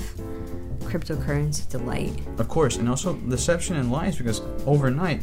cryptocurrency 0.93 1.69
delight. 1.71 2.13
Of 2.39 2.49
course, 2.49 2.77
and 2.77 2.89
also 2.89 3.15
deception 3.15 3.77
and 3.77 3.91
lies 3.91 4.17
because 4.19 4.41
overnight 4.67 5.23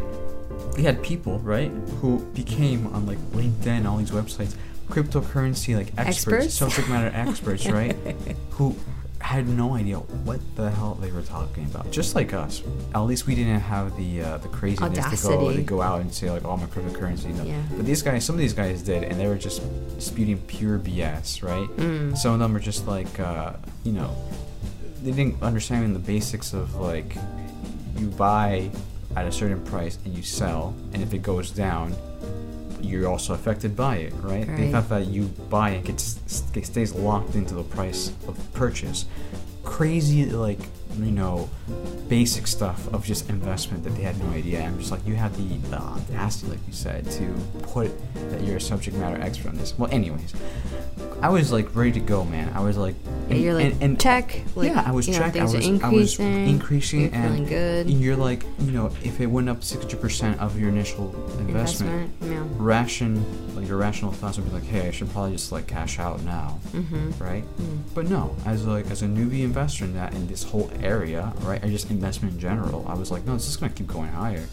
we 0.75 0.83
had 0.83 1.01
people 1.03 1.39
right 1.39 1.71
who 2.01 2.19
became 2.33 2.87
on 2.87 3.05
like 3.05 3.19
LinkedIn, 3.31 3.85
all 3.85 3.97
these 3.97 4.11
websites, 4.11 4.55
cryptocurrency 4.89 5.75
like 5.75 5.87
experts, 5.97 6.45
Experts? 6.45 6.53
subject 6.55 6.89
matter 6.89 7.11
experts, 7.15 7.67
right? 7.79 7.95
who 8.51 8.75
had 9.21 9.47
no 9.49 9.75
idea 9.75 9.97
what 9.97 10.39
the 10.55 10.71
hell 10.71 10.95
they 10.95 11.11
were 11.11 11.21
talking 11.21 11.65
about. 11.65 11.91
Just 11.91 12.15
like 12.15 12.33
us, 12.33 12.63
at 12.95 13.01
least 13.01 13.27
we 13.27 13.35
didn't 13.35 13.59
have 13.59 13.95
the 13.97 14.23
uh, 14.23 14.37
the 14.39 14.47
craziness 14.47 15.21
to 15.21 15.27
go 15.27 15.53
to 15.53 15.61
go 15.61 15.81
out 15.81 16.01
and 16.01 16.11
say 16.11 16.31
like, 16.31 16.45
"Oh, 16.45 16.53
a 16.53 16.57
cryptocurrency." 16.57 17.35
No. 17.35 17.43
Yeah. 17.43 17.61
But 17.75 17.85
these 17.85 18.01
guys, 18.01 18.25
some 18.25 18.35
of 18.35 18.39
these 18.39 18.53
guys 18.53 18.81
did, 18.81 19.03
and 19.03 19.19
they 19.19 19.27
were 19.27 19.37
just 19.37 19.61
spewing 20.01 20.37
pure 20.47 20.79
BS, 20.79 21.43
right? 21.43 21.67
Mm. 21.77 22.17
Some 22.17 22.33
of 22.33 22.39
them 22.39 22.55
are 22.55 22.61
just 22.61 22.87
like, 22.87 23.19
uh, 23.19 23.53
you 23.83 23.91
know, 23.91 24.15
they 25.03 25.11
didn't 25.11 25.41
understand 25.41 25.95
the 25.95 25.99
basics 25.99 26.53
of 26.53 26.75
like, 26.75 27.15
you 27.97 28.07
buy 28.07 28.69
at 29.15 29.25
a 29.25 29.31
certain 29.31 29.63
price 29.65 29.97
and 30.05 30.15
you 30.15 30.23
sell, 30.23 30.75
and 30.93 31.01
if 31.01 31.13
it 31.13 31.21
goes 31.23 31.51
down, 31.51 31.95
you're 32.81 33.07
also 33.09 33.33
affected 33.33 33.75
by 33.75 33.97
it, 33.97 34.13
right? 34.21 34.45
They 34.55 34.63
Right. 34.63 34.71
thought 34.71 34.89
that 34.89 35.07
you 35.07 35.23
buy 35.49 35.71
and 35.71 35.85
gets 35.85 36.19
it 36.55 36.65
stays 36.65 36.93
locked 36.93 37.35
into 37.35 37.53
the 37.53 37.63
price 37.63 38.11
of 38.27 38.37
purchase. 38.53 39.05
Crazy, 39.63 40.25
like 40.25 40.59
you 40.97 41.11
know, 41.11 41.49
basic 42.09 42.47
stuff 42.47 42.91
of 42.93 43.05
just 43.05 43.29
investment 43.29 43.83
that 43.83 43.91
they 43.95 44.01
had 44.01 44.17
no 44.23 44.29
idea. 44.31 44.61
I'm 44.63 44.79
just 44.79 44.91
like, 44.91 45.05
you 45.05 45.15
have 45.15 45.35
the, 45.37 45.57
the 45.69 45.77
audacity, 45.77 46.51
like 46.51 46.59
you 46.67 46.73
said, 46.73 47.09
to 47.11 47.33
put 47.61 47.91
that 48.31 48.41
you're 48.41 48.57
a 48.57 48.61
subject 48.61 48.97
matter 48.97 49.21
expert 49.21 49.49
on 49.49 49.57
this. 49.57 49.77
Well, 49.77 49.89
anyways, 49.93 50.33
I 51.21 51.29
was 51.29 51.51
like 51.51 51.73
ready 51.75 51.91
to 51.93 51.99
go, 51.99 52.23
man. 52.25 52.51
I 52.55 52.61
was 52.61 52.75
like 52.77 52.95
And- 53.29 53.39
you're 53.41 53.53
like 53.53 53.73
and- 53.73 53.83
and- 53.83 53.99
check. 53.99 54.41
Like, 54.55 54.69
yeah, 54.71 54.83
I 54.85 54.91
was 54.91 55.07
know, 55.07 55.13
checking. 55.17 55.41
I 55.41 55.45
things 55.45 55.53
was, 55.53 55.53
are 55.53 55.57
I 55.57 55.91
was 55.91 56.17
increasing. 56.17 56.47
increasing, 56.49 57.13
and 57.13 57.47
good. 57.47 57.89
you're 57.89 58.15
like, 58.15 58.43
you 58.59 58.71
know, 58.71 58.87
if 59.03 59.19
it 59.21 59.27
went 59.27 59.49
up 59.49 59.63
sixty 59.63 59.95
percent 59.97 60.39
of 60.39 60.59
your 60.59 60.69
initial 60.69 61.13
investment, 61.39 62.11
yeah. 62.21 62.43
ration, 62.57 63.23
like 63.55 63.67
your 63.67 63.77
rational 63.77 64.11
thoughts 64.11 64.37
would 64.37 64.45
be 64.47 64.51
like, 64.53 64.63
hey, 64.63 64.87
I 64.87 64.91
should 64.91 65.09
probably 65.11 65.33
just 65.33 65.51
like 65.51 65.67
cash 65.67 65.99
out 65.99 66.21
now, 66.23 66.59
Mm-hmm. 66.71 67.23
right? 67.23 67.43
Mm. 67.61 67.79
But 67.93 68.09
no, 68.09 68.35
as 68.45 68.65
like 68.65 68.89
as 68.91 69.01
a 69.01 69.05
newbie 69.05 69.43
investor 69.43 69.85
in 69.85 69.93
that 69.95 70.13
in 70.13 70.27
this 70.27 70.43
whole 70.43 70.69
area, 70.81 71.31
right? 71.41 71.63
I 71.63 71.69
just 71.69 71.89
investment 71.89 72.33
in 72.35 72.39
general. 72.39 72.85
I 72.87 72.93
was 72.95 73.11
like, 73.11 73.25
no, 73.25 73.35
it's 73.35 73.45
just 73.45 73.59
gonna 73.59 73.71
keep 73.73 73.87
going 73.87 74.09
higher. 74.11 74.45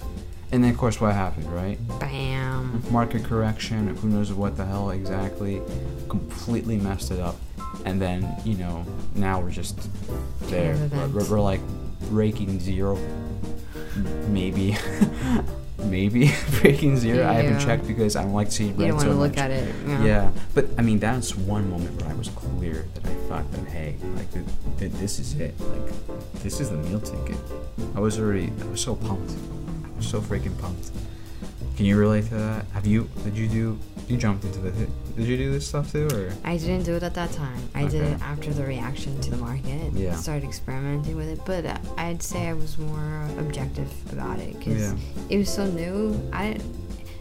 And 0.53 0.63
then 0.63 0.71
of 0.71 0.79
course 0.79 1.01
what 1.01 1.13
happened, 1.13 1.53
right? 1.53 1.77
Bam. 1.99 2.83
Market 2.91 3.25
correction, 3.25 3.97
who 3.97 4.09
knows 4.09 4.33
what 4.33 4.57
the 4.57 4.65
hell 4.65 4.91
exactly, 4.91 5.61
completely 6.09 6.77
messed 6.77 7.11
it 7.11 7.19
up. 7.21 7.37
And 7.85 8.01
then, 8.01 8.35
you 8.45 8.57
know, 8.57 8.85
now 9.15 9.41
we're 9.41 9.51
just 9.51 9.89
there. 10.43 10.77
We're, 11.13 11.29
we're 11.31 11.41
like 11.41 11.61
breaking 12.11 12.59
zero. 12.61 12.99
Maybe. 14.29 14.77
Maybe 15.79 16.33
breaking 16.63 16.97
zero. 16.97 17.29
I 17.29 17.35
haven't 17.35 17.61
checked 17.61 17.87
because 17.87 18.17
I 18.17 18.23
don't 18.25 18.33
like 18.33 18.49
to 18.49 18.55
see 18.55 18.71
red 18.71 18.79
You 18.81 18.87
don't 18.87 18.95
want 18.97 19.03
so 19.03 19.13
to 19.13 19.19
look 19.19 19.31
much. 19.33 19.39
at 19.39 19.51
it. 19.51 19.75
Yeah. 19.87 20.05
Yeah, 20.05 20.33
but 20.55 20.67
I 20.79 20.83
mean, 20.83 20.99
that's 20.99 21.37
one 21.37 21.71
moment 21.71 22.01
where 22.03 22.11
I 22.11 22.15
was 22.15 22.29
clear 22.31 22.87
that 22.95 23.05
I 23.07 23.15
thought 23.29 23.53
that, 23.53 23.67
hey, 23.69 23.95
like, 24.17 24.33
th- 24.33 24.47
th- 24.79 24.93
this 24.93 25.19
is 25.21 25.35
it. 25.39 25.55
Like, 25.61 26.43
this 26.43 26.61
is 26.61 26.71
the 26.71 26.77
meal 26.79 26.99
ticket. 27.01 27.37
I 27.95 28.01
was 28.01 28.19
already, 28.19 28.51
I 28.63 28.65
was 28.67 28.81
so 28.81 28.97
pumped. 28.97 29.31
I 29.31 29.97
was 29.99 30.09
so 30.09 30.21
freaking 30.21 30.59
pumped. 30.61 30.91
Can 31.77 31.85
you 31.85 31.99
relate 31.99 32.25
to 32.29 32.35
that? 32.35 32.65
Have 32.73 32.87
you, 32.87 33.09
did 33.23 33.37
you 33.37 33.49
do, 33.49 33.79
you 34.09 34.17
jumped 34.17 34.45
into 34.45 34.61
the, 34.61 34.71
did 34.71 35.27
you 35.27 35.37
do 35.37 35.53
this 35.53 35.67
stuff 35.67 35.93
too, 35.93 36.09
or? 36.15 36.33
I 36.43 36.57
didn't 36.57 36.85
do 36.85 36.95
it 36.97 37.03
at 37.03 37.13
that 37.15 37.33
time. 37.33 37.59
I 37.75 37.87
did 37.87 38.03
it 38.03 38.21
after 38.23 38.51
the 38.53 38.65
reaction 38.65 39.21
to 39.21 39.31
the 39.31 39.37
market. 39.37 39.93
Yeah. 39.93 40.15
Started 40.15 40.45
experimenting 40.47 41.17
with 41.17 41.29
it, 41.29 41.41
but 41.45 41.67
uh, 41.67 41.77
I'd 41.99 42.23
say 42.23 42.49
I 42.49 42.55
was 42.55 42.79
more 42.79 43.29
objective 43.39 43.91
about 44.13 44.39
it 44.39 44.59
because 44.59 44.81
Yeah. 44.81 44.97
it 45.29 45.37
was 45.37 45.53
so 45.53 45.67
new. 45.67 46.19
I, 46.33 46.59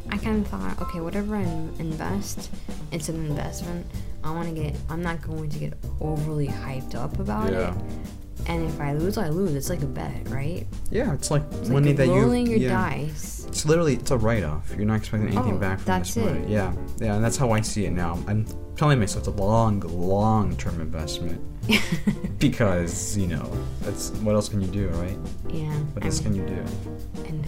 I 0.09 0.17
kind 0.17 0.45
of 0.45 0.47
thought, 0.49 0.81
okay, 0.83 1.01
whatever 1.01 1.35
I 1.35 1.41
invest, 1.79 2.49
it's 2.93 3.09
an 3.09 3.25
investment. 3.25 3.85
I 4.23 4.31
want 4.31 4.47
to 4.47 4.55
get. 4.55 4.75
I'm 4.89 5.03
not 5.03 5.21
going 5.21 5.49
to 5.49 5.59
get 5.59 5.73
overly 5.99 6.47
hyped 6.47 6.95
up 6.95 7.19
about 7.19 7.51
Yeah. 7.51 7.75
it. 7.75 7.81
And 8.47 8.63
if 8.69 8.79
I 8.79 8.93
lose, 8.93 9.17
I 9.17 9.29
lose. 9.29 9.55
It's 9.55 9.69
like 9.69 9.81
a 9.81 9.87
bet, 9.87 10.27
right? 10.29 10.65
Yeah, 10.91 11.13
it's 11.13 11.31
like 11.31 11.43
It's 11.53 11.69
money 11.69 11.89
like 11.89 11.97
that 11.97 12.07
you, 12.07 12.13
rolling 12.13 12.47
your 12.47 12.59
yeah. 12.59 12.89
dice. 12.89 13.45
It's 13.47 13.65
literally, 13.65 13.95
it's 13.95 14.11
a 14.11 14.17
write-off. 14.17 14.71
You're 14.75 14.85
not 14.85 14.97
expecting 14.97 15.29
anything 15.29 15.55
Oh, 15.55 15.57
back 15.57 15.79
from 15.79 15.85
that's 15.85 16.13
this 16.13 16.23
money. 16.23 16.39
it. 16.41 16.49
Yeah, 16.49 16.73
yeah, 16.99 17.15
and 17.15 17.23
that's 17.23 17.37
how 17.37 17.51
I 17.51 17.61
see 17.61 17.85
it 17.85 17.91
now. 17.91 18.19
I'm 18.27 18.45
telling 18.75 18.99
myself 18.99 19.27
it's 19.27 19.37
a 19.39 19.41
long, 19.43 19.79
long-term 19.79 20.79
investment 20.81 21.41
because 22.39 23.17
you 23.17 23.27
know 23.27 23.49
that's 23.81 24.11
what 24.23 24.35
else 24.35 24.49
can 24.49 24.61
you 24.61 24.67
do, 24.67 24.87
right? 24.89 25.17
yeah. 25.49 25.73
What 25.93 26.03
I 26.03 26.07
else 26.07 26.21
mean, 26.23 26.33
can 26.45 26.49
you 26.49 26.55
do? 26.55 26.65
and 27.29 27.45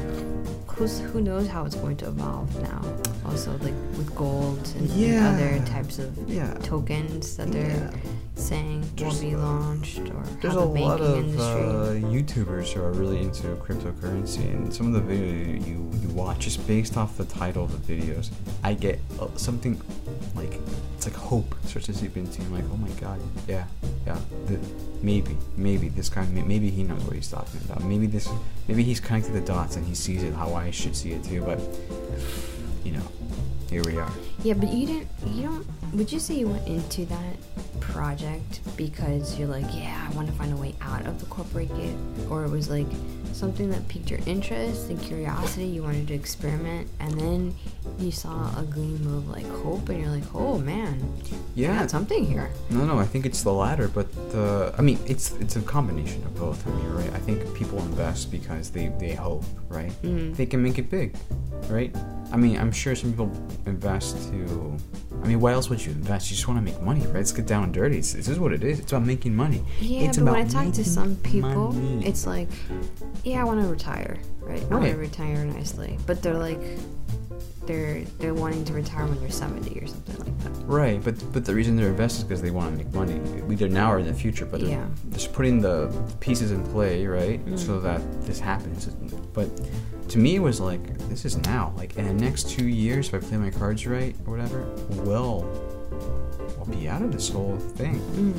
who's 0.68 1.00
who 1.00 1.22
knows 1.22 1.48
how 1.48 1.66
it's 1.66 1.76
going 1.76 1.98
to 1.98 2.08
evolve 2.08 2.50
now 2.62 2.82
also 3.26 3.52
like 3.60 3.74
with 3.98 4.14
gold 4.16 4.60
and, 4.78 4.90
and 4.90 5.00
Yeah. 5.00 5.30
other 5.30 5.60
types 5.66 6.00
of 6.00 6.10
Yeah. 6.30 6.54
tokens 6.64 7.36
that 7.38 7.52
they're 7.52 7.70
Yeah. 7.70 7.92
saying 8.36 8.84
will 9.00 9.20
be 9.20 9.36
launched 9.36 10.00
or 10.00 10.24
There's 10.42 10.54
how 10.54 10.62
a 10.62 10.66
banking 10.68 10.84
lot 10.88 11.02
of 11.02 11.18
industry 11.26 11.62
uh, 11.64 12.12
YouTubers 12.14 12.72
who 12.74 12.82
are 12.82 12.92
really 12.94 13.20
into 13.22 13.48
cryptocurrency, 13.66 14.46
and 14.54 14.74
some 14.74 14.94
of 14.94 14.94
the 14.94 15.02
videos 15.14 15.66
you, 15.68 15.92
you 16.02 16.10
watch 16.10 16.40
just 16.40 16.66
based 16.68 16.96
off 16.98 17.18
the 17.18 17.26
title 17.26 17.66
of 17.66 17.72
the 17.88 17.94
videos, 17.96 18.30
I 18.64 18.74
get 18.76 19.00
uh, 19.20 19.28
something 19.36 19.82
like 20.36 20.60
it's 20.98 21.06
like 21.06 21.16
hope 21.16 21.54
starts 21.66 21.86
to 21.86 21.94
seep 21.94 22.18
into. 22.18 22.42
I'm 22.42 22.54
like, 22.54 22.64
oh 22.74 22.78
my 22.78 22.90
god, 23.00 23.20
yeah, 23.48 23.66
yeah, 24.08 24.18
th- 24.48 24.60
maybe, 25.04 25.38
maybe 25.56 25.90
this 25.90 26.10
guy, 26.10 26.26
maybe 26.26 26.72
he 26.72 26.82
knows 26.84 27.04
what 27.04 27.16
he's 27.16 27.30
talking 27.30 27.62
about. 27.66 27.84
Maybe 27.84 28.08
this, 28.08 28.28
maybe 28.68 28.82
he's 28.84 29.00
connected 29.00 29.34
the 29.34 29.42
dots 29.42 29.76
and 29.76 29.86
he 29.86 29.94
sees 29.94 30.24
it 30.24 30.34
how 30.34 30.56
I 30.56 30.72
should 30.72 30.96
see 30.96 31.12
it 31.12 31.24
too. 31.24 31.42
But 31.44 31.60
you 32.84 32.94
know, 32.94 33.08
here 33.70 33.84
we 33.84 33.98
are. 33.98 34.12
yeah 34.44 34.54
but 34.54 34.72
you 34.74 34.88
didn't 34.88 35.08
you 35.34 35.44
don't 35.44 35.68
would 35.94 36.12
you 36.12 36.20
say 36.20 36.36
you 36.36 36.48
went 36.48 36.66
into 36.68 37.06
that 37.06 37.36
project 37.82 38.62
because 38.78 39.38
you're 39.38 39.48
like 39.48 39.66
yeah 39.74 40.08
i 40.10 40.16
want 40.16 40.26
to 40.28 40.34
find 40.34 40.54
a 40.54 40.56
way 40.56 40.74
out 40.82 41.06
of 41.06 41.20
the 41.20 41.26
corporate 41.26 41.68
gig 41.76 41.94
or 42.30 42.46
it 42.46 42.50
was 42.50 42.70
like 42.70 42.88
something 43.38 43.70
that 43.70 43.88
piqued 43.88 44.10
your 44.10 44.20
interest 44.26 44.90
and 44.90 45.00
curiosity 45.02 45.66
you 45.66 45.84
wanted 45.84 46.08
to 46.08 46.14
experiment 46.14 46.90
and 47.00 47.20
then 47.20 47.54
you 48.00 48.12
saw 48.12 48.50
a 48.60 48.64
gleam 48.64 49.06
of 49.16 49.30
like 49.30 49.46
hope 49.64 49.88
and 49.90 50.02
you're 50.02 50.10
like 50.10 50.24
oh 50.34 50.58
man 50.58 51.00
Yeah, 51.56 51.80
got 51.80 51.92
something 51.92 52.26
here 52.26 52.50
No, 52.70 52.86
no, 52.86 52.98
I 53.00 53.06
think 53.06 53.26
it's 53.26 53.44
the 53.44 53.54
latter, 53.54 53.88
but 53.88 54.12
the 54.32 54.74
I 54.78 54.82
mean, 54.82 55.00
it's 55.06 55.32
it's 55.44 55.56
a 55.56 55.62
combination 55.62 56.22
of 56.24 56.36
both. 56.36 56.60
I 56.68 56.72
mean, 56.72 56.90
right? 56.94 57.14
I 57.14 57.20
think 57.20 57.40
people 57.54 57.80
invest 57.80 58.32
because 58.32 58.70
they 58.72 58.88
they 59.00 59.14
hope, 59.16 59.44
right? 59.70 59.92
Mhm. 60.04 60.36
They 60.36 60.46
can 60.46 60.62
make 60.62 60.78
it 60.78 60.90
big, 60.90 61.16
right? 61.70 61.94
I 62.32 62.38
mean, 62.38 62.58
I'm 62.58 62.72
sure 62.72 62.96
some 62.96 63.12
people 63.12 63.32
invest 63.66 64.30
to. 64.30 64.78
I 65.24 65.28
mean, 65.28 65.40
why 65.40 65.54
else 65.54 65.70
would 65.70 65.84
you 65.84 65.92
invest? 65.92 66.30
You 66.30 66.36
just 66.36 66.48
want 66.48 66.60
to 66.60 66.62
make 66.62 66.82
money, 66.82 67.02
right? 67.02 67.16
Let's 67.16 67.32
get 67.32 67.48
down 67.48 67.64
and 67.64 67.74
dirty. 67.74 67.98
It's, 67.98 68.14
this 68.14 68.28
is 68.28 68.40
what 68.40 68.54
it 68.54 68.64
is. 68.64 68.80
It's 68.80 68.92
about 68.92 69.06
making 69.06 69.36
money. 69.36 69.64
Yeah, 69.80 70.10
it's 70.10 70.18
but 70.18 70.34
when 70.34 70.36
I 70.36 70.48
talk 70.48 70.74
to 70.74 70.84
some 70.84 71.16
people, 71.18 71.72
money. 71.72 72.06
it's 72.06 72.28
like, 72.28 72.50
yeah, 73.24 73.42
I 73.42 73.44
want 73.44 73.62
to 73.62 73.68
retire, 73.68 74.20
right? 74.42 74.62
I 74.62 74.66
want 74.66 74.86
to 74.86 74.98
retire 74.98 75.44
nicely, 75.46 75.98
but 76.06 76.22
they're 76.22 76.38
like, 76.38 76.62
they're 77.68 78.02
they're 78.20 78.34
wanting 78.34 78.64
to 78.66 78.74
retire 78.74 79.06
when 79.06 79.20
they're 79.20 79.30
seventy 79.30 79.80
or 79.80 79.88
something 79.88 80.18
like 80.18 80.40
that. 80.44 80.52
Right, 80.66 81.04
but 81.04 81.16
but 81.34 81.46
the 81.46 81.54
reason 81.54 81.76
they're 81.76 81.90
investing 81.90 82.22
is 82.24 82.28
because 82.28 82.42
they 82.42 82.52
want 82.52 82.72
to 82.78 82.84
make 82.84 82.94
money, 82.94 83.20
either 83.52 83.68
now 83.70 83.92
or 83.94 84.00
in 84.00 84.08
the 84.08 84.14
future. 84.14 84.46
But 84.46 84.62
they're 84.62 84.70
Yeah. 84.70 84.86
just 85.12 85.34
putting 85.34 85.62
the 85.62 85.92
pieces 86.20 86.52
in 86.52 86.64
play, 86.64 87.06
right, 87.06 87.46
Mm. 87.46 87.60
so 87.60 87.80
that 87.82 88.02
this 88.24 88.40
happens. 88.40 88.86
But 89.34 89.50
to 90.10 90.18
me, 90.18 90.36
it 90.36 90.40
was 90.42 90.60
like 90.60 90.98
this 91.10 91.26
is 91.26 91.38
now. 91.38 91.74
Like 91.78 91.96
in 91.98 92.08
the 92.08 92.14
next 92.14 92.50
two 92.50 92.68
years, 92.68 93.10
if 93.10 93.14
I 93.14 93.20
play 93.20 93.38
my 93.38 93.52
cards 93.52 93.86
right 93.86 94.16
or 94.26 94.32
whatever, 94.32 94.66
well, 95.04 95.46
I'll 96.60 96.66
be 96.66 96.88
out 96.90 97.02
of 97.02 97.12
this 97.12 97.30
whole 97.30 97.58
thing. 97.76 98.00
Mm. 98.16 98.34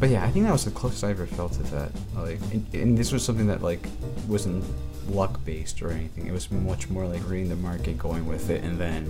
But 0.00 0.10
yeah, 0.10 0.24
I 0.24 0.30
think 0.30 0.44
that 0.44 0.52
was 0.52 0.64
the 0.64 0.70
closest 0.70 1.02
I 1.02 1.10
ever 1.10 1.26
felt 1.26 1.52
to 1.54 1.62
that. 1.74 1.90
Like, 2.16 2.38
and, 2.52 2.64
and 2.72 2.96
this 2.96 3.10
was 3.10 3.24
something 3.24 3.48
that 3.48 3.62
like 3.62 3.84
wasn't 4.28 4.62
luck 5.08 5.44
based 5.44 5.82
or 5.82 5.90
anything. 5.90 6.26
It 6.26 6.32
was 6.32 6.50
much 6.50 6.88
more 6.88 7.06
like 7.06 7.28
reading 7.28 7.48
the 7.48 7.56
market, 7.56 7.98
going 7.98 8.26
with 8.26 8.50
it, 8.50 8.62
and 8.62 8.78
then 8.78 9.08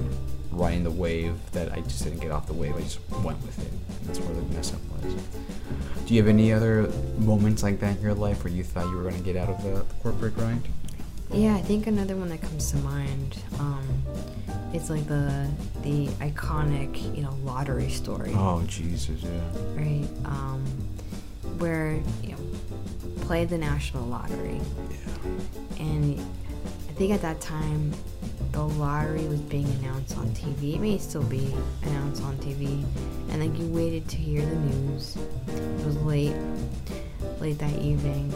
riding 0.51 0.85
the 0.85 0.91
wave. 0.91 1.35
That 1.53 1.73
I 1.73 1.81
just 1.81 2.05
didn't 2.05 2.21
get 2.21 2.31
off 2.31 2.47
the 2.47 2.55
wave. 2.55 2.77
I 2.77 2.81
just 2.81 3.01
went 3.23 3.41
with 3.43 3.59
it. 3.59 3.71
And 3.71 4.09
that's 4.09 4.21
where 4.21 4.35
the 4.35 4.43
mess 4.55 4.73
up 4.73 4.81
was. 5.03 5.15
Do 6.07 6.15
you 6.15 6.23
have 6.23 6.29
any 6.29 6.53
other 6.53 6.91
moments 7.19 7.63
like 7.63 7.81
that 7.81 7.97
in 7.97 8.03
your 8.03 8.15
life 8.15 8.45
where 8.45 8.53
you 8.53 8.65
thought 8.65 8.87
you 8.87 8.97
were 8.97 9.03
going 9.03 9.17
to 9.17 9.23
get 9.23 9.37
out 9.37 9.51
of 9.51 9.63
the, 9.63 9.71
the 9.71 9.95
corporate 10.03 10.35
grind? 10.35 10.67
Yeah, 11.33 11.55
I 11.55 11.61
think 11.61 11.87
another 11.87 12.17
one 12.17 12.31
that 12.31 12.41
comes 12.41 12.71
to 12.71 12.79
mind, 12.79 13.37
um, 13.59 13.87
it's 14.73 14.89
like 14.89 15.07
the 15.07 15.49
the 15.83 16.07
iconic, 16.25 17.15
you 17.15 17.23
know, 17.23 17.35
lottery 17.45 17.91
story. 17.91 18.33
Oh 18.35 18.63
Jesus, 18.67 19.23
yeah. 19.23 19.31
right? 19.75 20.09
Um, 20.25 20.65
where 21.59 22.01
you 22.23 22.33
know, 22.33 22.39
play 23.29 23.45
the 23.45 23.59
national 23.59 24.07
lottery, 24.07 24.59
Yeah. 24.91 25.85
and 25.85 26.19
I 26.19 26.93
think 26.95 27.13
at 27.13 27.21
that 27.21 27.43
time 27.43 27.93
the 28.53 28.63
lottery 28.63 29.27
was 29.29 29.39
being 29.41 29.67
announced 29.81 30.17
on 30.17 30.29
TV. 30.31 30.77
It 30.77 30.81
may 30.81 30.97
still 30.97 31.23
be 31.25 31.55
announced 31.83 32.23
on 32.23 32.39
TV, 32.39 32.83
and 33.29 33.43
like 33.43 33.61
you 33.61 33.67
waited 33.67 34.09
to 34.09 34.17
hear 34.17 34.41
the 34.41 34.57
news. 34.57 35.19
It 35.47 35.85
was 35.85 35.97
late, 35.99 36.35
late 37.39 37.59
that 37.59 37.79
evening, 37.79 38.33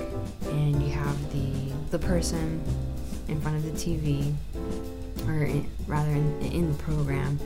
and 0.50 0.82
you 0.82 0.90
have 0.90 1.16
the 1.32 1.72
the 1.90 1.98
person 1.98 2.62
in 3.28 3.40
front 3.40 3.56
of 3.56 3.64
the 3.64 3.70
TV, 3.70 4.34
or 5.26 5.44
in, 5.44 5.66
rather 5.86 6.10
in, 6.10 6.42
in 6.42 6.70
the 6.70 6.78
program, 6.82 7.38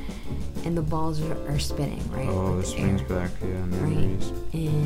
and 0.64 0.76
the 0.76 0.82
balls 0.82 1.22
are, 1.22 1.38
are 1.48 1.60
spinning, 1.60 2.02
right? 2.10 2.28
Oh, 2.28 2.56
this 2.56 2.72
the 2.72 2.80
brings 2.80 3.02
back 3.02 3.30
yeah 3.40 3.48
right? 3.60 3.66
memories. 3.70 4.32
And 4.52 4.66
like 4.74 4.85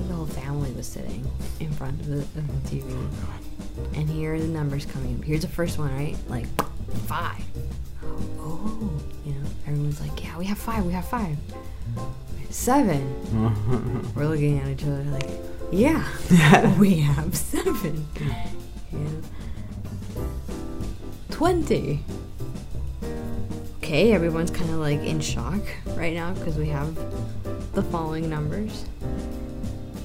think 0.00 0.08
the 0.08 0.16
whole 0.16 0.26
family 0.26 0.70
was 0.72 0.86
sitting 0.86 1.28
in 1.60 1.70
front 1.72 2.00
of 2.00 2.06
the, 2.06 2.18
of 2.18 2.70
the 2.70 2.76
TV, 2.76 2.84
oh, 2.88 3.82
and 3.94 4.08
here 4.08 4.34
are 4.34 4.38
the 4.40 4.46
numbers 4.46 4.86
coming. 4.86 5.18
up. 5.18 5.24
Here's 5.24 5.42
the 5.42 5.48
first 5.48 5.78
one, 5.78 5.94
right? 5.94 6.16
Like 6.28 6.46
five. 7.06 7.42
Oh, 8.38 8.90
you 9.24 9.32
know, 9.32 9.46
everyone's 9.66 10.00
like, 10.00 10.22
yeah, 10.24 10.38
we 10.38 10.46
have 10.46 10.58
five. 10.58 10.84
We 10.86 10.92
have 10.92 11.06
five. 11.06 11.36
Seven. 12.48 14.12
We're 14.14 14.26
looking 14.26 14.58
at 14.58 14.68
each 14.68 14.82
other 14.84 15.04
like, 15.04 15.28
yeah, 15.70 16.78
we 16.78 17.00
have 17.00 17.36
seven. 17.36 18.06
Yeah. 18.92 19.08
Twenty. 21.30 22.00
Okay, 23.78 24.12
everyone's 24.12 24.50
kind 24.50 24.70
of 24.70 24.76
like 24.76 25.00
in 25.00 25.20
shock 25.20 25.60
right 25.96 26.14
now 26.14 26.32
because 26.34 26.56
we 26.56 26.68
have 26.68 26.94
the 27.74 27.82
following 27.82 28.30
numbers. 28.30 28.84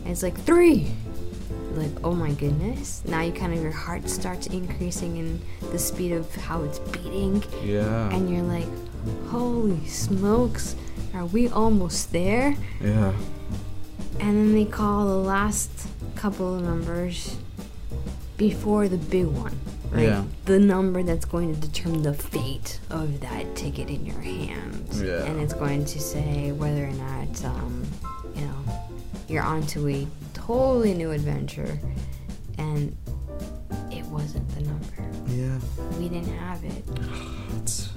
And 0.05 0.11
it's 0.13 0.23
like 0.23 0.39
three. 0.41 0.87
Like, 1.73 1.91
oh 2.05 2.13
my 2.13 2.31
goodness. 2.31 3.03
Now 3.05 3.21
you 3.21 3.33
kind 3.33 3.53
of, 3.53 3.61
your 3.61 3.71
heart 3.73 4.07
starts 4.09 4.47
increasing 4.47 5.17
in 5.17 5.41
the 5.73 5.79
speed 5.79 6.13
of 6.13 6.33
how 6.35 6.63
it's 6.63 6.79
beating. 6.79 7.43
yeah. 7.65 8.09
And 8.15 8.29
you're 8.29 8.43
like, 8.43 8.67
holy 9.27 9.85
smokes, 9.85 10.75
are 11.13 11.25
we 11.25 11.49
almost 11.49 12.13
there? 12.13 12.55
yeah. 12.81 13.11
and 14.21 14.37
then 14.37 14.53
they 14.53 14.63
call 14.65 15.05
the 15.05 15.17
last 15.17 15.69
couple 16.15 16.55
of 16.55 16.61
numbers 16.63 17.35
before 18.37 18.87
the 18.87 18.97
big 18.97 19.25
one, 19.27 19.57
right? 19.91 20.03
Yeah. 20.03 20.23
The 20.45 20.59
number 20.59 21.03
that's 21.03 21.25
going 21.25 21.53
to 21.53 21.59
determine 21.59 22.03
the 22.03 22.13
fate 22.13 22.79
of 22.89 23.19
that 23.19 23.55
ticket 23.55 23.89
in 23.89 24.05
your 24.05 24.19
hand. 24.21 24.87
Yeah. 24.93 25.23
And 25.25 25.39
it's 25.41 25.53
going 25.53 25.83
to 25.85 25.99
say 25.99 26.51
whether 26.53 26.85
or 26.85 26.91
not, 26.91 27.45
um, 27.45 27.83
you're 29.35 29.43
onto 29.43 29.85
a 29.89 30.07
totally 30.33 30.93
new 30.93 31.11
adventure. 31.11 31.77
And 32.57 32.95
it 33.91 34.05
wasn't 34.05 34.47
the 34.55 34.61
number. 34.61 34.95
Yeah. 35.27 35.59
We 35.99 36.07
didn't 36.07 36.37
have 36.37 36.63
it. 36.63 36.83
It's, 37.61 37.89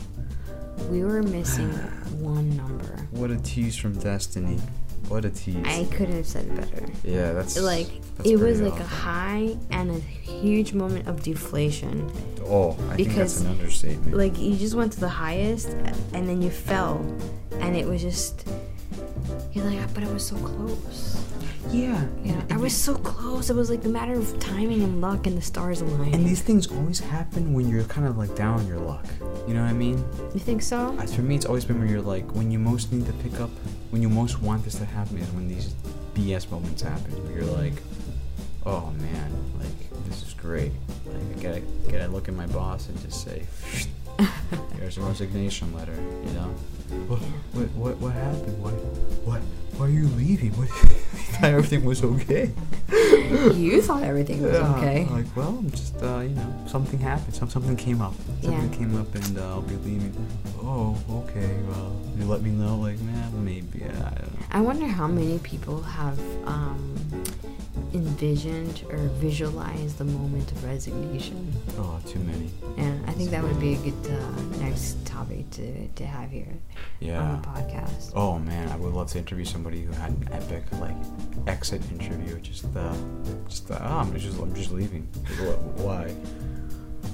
We 0.89 1.05
were 1.05 1.23
missing 1.23 1.71
one 2.21 2.57
number. 2.57 3.07
what 3.13 3.31
a 3.31 3.37
tease 3.37 3.77
from 3.77 3.93
Destiny. 3.99 4.59
What 5.09 5.25
a 5.25 5.31
tease. 5.31 5.65
I 5.65 5.85
couldn't 5.93 6.17
have 6.17 6.27
said 6.27 6.47
it 6.47 6.55
better. 6.57 6.87
yeah, 7.05 7.33
that's 7.33 7.59
Like 7.61 7.89
that's 8.17 8.29
it 8.29 8.37
was 8.37 8.61
like 8.61 8.79
a 8.81 8.85
high 8.85 9.57
and 9.71 9.91
a 9.91 9.99
huge 9.99 10.73
moment 10.75 11.07
of 11.09 11.23
deflation. 11.23 12.11
Oh, 12.45 12.73
I 12.91 12.97
think 12.97 13.15
that's 13.15 13.41
because, 13.41 13.41
an 13.43 13.47
understatement. 13.53 14.17
Like 14.17 14.39
you 14.39 14.57
just 14.57 14.75
went 14.75 14.93
to 14.95 15.01
the 15.01 15.09
highest 15.09 15.69
and 16.13 16.29
then 16.29 16.43
you 16.43 16.51
fell, 16.51 16.97
and 17.61 17.77
it 17.77 17.87
was 17.87 18.03
just 18.03 18.47
you're 19.53 19.65
like, 19.65 19.79
"Ah, 19.83 19.89
but 19.95 20.03
it 20.03 20.13
was 20.13 20.27
so 20.27 20.37
close. 20.37 21.17
Yeah, 21.71 22.05
know, 22.25 22.43
I 22.51 22.57
was 22.57 22.75
so 22.75 22.95
close. 22.95 23.51
It 23.51 23.57
was 23.57 23.71
like 23.71 23.85
a 23.85 23.89
matter 23.89 24.15
of 24.15 24.39
timing 24.39 24.83
and 24.83 25.01
luck 25.01 25.27
and 25.27 25.37
the 25.37 25.43
stars 25.43 25.81
aligning. 25.81 26.15
And 26.15 26.27
these 26.27 26.41
things 26.41 26.71
always 26.71 26.99
happen 26.99 27.53
when 27.53 27.69
you're 27.69 27.85
kind 27.85 28.07
of 28.07 28.17
like 28.17 28.35
down 28.35 28.61
on 28.61 28.67
your 28.67 28.79
luck. 28.79 29.05
You 29.47 29.55
know 29.55 29.63
what 29.63 29.71
I 29.71 29.75
mean? 29.75 30.05
you 30.35 30.41
think 30.41 30.63
so? 30.63 30.97
As 30.99 31.15
for 31.15 31.23
me, 31.23 31.35
it's 31.35 31.47
always 31.47 31.65
been 31.65 31.79
when 31.79 31.89
you're 31.89 32.01
like, 32.01 32.35
when 32.35 32.51
you 32.51 32.59
most 32.59 32.93
need 32.93 33.07
to 33.07 33.13
pick 33.15 33.41
up, 33.41 33.51
when 33.91 34.03
you 34.03 34.09
most 34.09 34.41
want 34.41 34.65
this 34.65 34.77
to 34.77 34.85
happen 34.85 35.19
is 35.19 35.31
when 35.31 35.49
these 35.49 35.75
BS 36.15 36.51
moments 36.51 36.83
happen. 36.83 37.13
Where 37.25 37.43
you're 37.43 37.53
like, 37.57 37.75
oh 38.65 38.93
man, 38.99 39.33
like 39.59 40.05
this 40.07 40.23
is 40.23 40.35
great. 40.35 40.73
Like 41.07 41.39
I 41.39 41.43
gotta, 41.43 41.61
gotta 41.91 42.09
look 42.09 42.29
at 42.29 42.35
my 42.35 42.47
boss 42.47 42.89
and 42.89 43.01
just 43.03 43.25
say, 43.25 43.45
here's 44.77 44.99
a 44.99 45.03
resignation 45.03 45.75
letter. 45.75 45.97
You 46.27 46.33
know? 46.33 46.55
What, 47.09 47.19
what, 47.21 47.69
what, 47.73 47.97
what 47.99 48.13
happened? 48.15 48.63
What, 48.63 48.73
what, 49.25 49.43
why 49.79 49.87
are 49.87 49.91
you 49.91 50.07
leaving? 50.09 50.51
What? 50.53 50.69
Thought 51.39 51.45
everything 51.51 51.85
was 51.85 52.03
okay. 52.03 52.51
you 53.55 53.81
thought 53.83 54.03
everything 54.03 54.43
was 54.43 54.53
Yeah, 54.55 54.75
okay. 54.77 55.05
Like, 55.11 55.37
well, 55.37 55.49
I'm 55.59 55.71
just, 55.71 56.03
uh, 56.03 56.21
you 56.21 56.31
know, 56.31 56.65
something 56.67 56.99
happened. 56.99 57.35
Some, 57.35 57.49
something 57.51 57.77
came 57.77 58.01
up. 58.03 58.15
Something 58.43 58.71
Yeah. 58.73 58.77
came 58.77 58.97
up, 58.97 59.15
and 59.15 59.39
uh, 59.39 59.43
I'll 59.51 59.63
be 59.63 59.77
leaving. 59.77 60.15
Oh, 60.63 60.97
okay. 61.11 61.55
Well, 61.69 61.95
you 62.19 62.25
let 62.25 62.43
me 62.43 62.51
know. 62.51 62.77
Like, 62.77 62.99
man, 63.01 63.45
maybe. 63.45 63.85
I 63.85 63.89
don't 63.89 64.01
know. 64.33 64.47
I 64.51 64.61
wonder 64.63 64.87
how 64.87 65.07
many 65.07 65.39
people 65.41 65.81
have 65.83 66.19
um, 66.47 66.97
envisioned 67.95 68.83
or 68.91 68.97
visualized 69.21 69.99
the 69.99 70.05
moment 70.05 70.51
of 70.51 70.65
resignation. 70.65 71.53
Oh, 71.79 72.01
too 72.07 72.21
many. 72.21 72.51
And 72.79 73.05
I 73.07 73.13
think 73.13 73.31
that 73.31 73.43
would 73.43 73.61
be 73.61 73.75
a 73.75 73.79
good 73.79 74.11
uh, 74.11 74.59
next 74.65 75.05
topic 75.05 75.51
to, 75.53 75.87
to 75.89 76.07
have 76.07 76.31
here 76.31 76.49
Yeah. 77.01 77.21
on 77.21 77.43
the 77.43 77.47
podcast. 77.49 78.13
Oh 78.15 78.39
man, 78.39 78.71
I 78.71 78.77
would 78.77 78.95
love 78.95 79.09
to 79.13 79.19
interview 79.19 79.45
somebody 79.45 79.68
who 79.77 79.93
had 79.93 80.11
an 80.11 80.29
epic 80.33 80.65
like 80.81 80.97
exit 81.47 81.83
interview. 81.93 82.39
Just, 82.41 82.73
the, 82.75 82.97
just, 83.49 83.71
uh, 83.71 83.79
oh, 83.81 83.99
I'm 83.99 84.19
just, 84.19 84.39
I'm 84.39 84.55
just 84.55 84.71
leaving. 84.73 85.07
Like, 85.41 85.57
Why? 85.77 86.15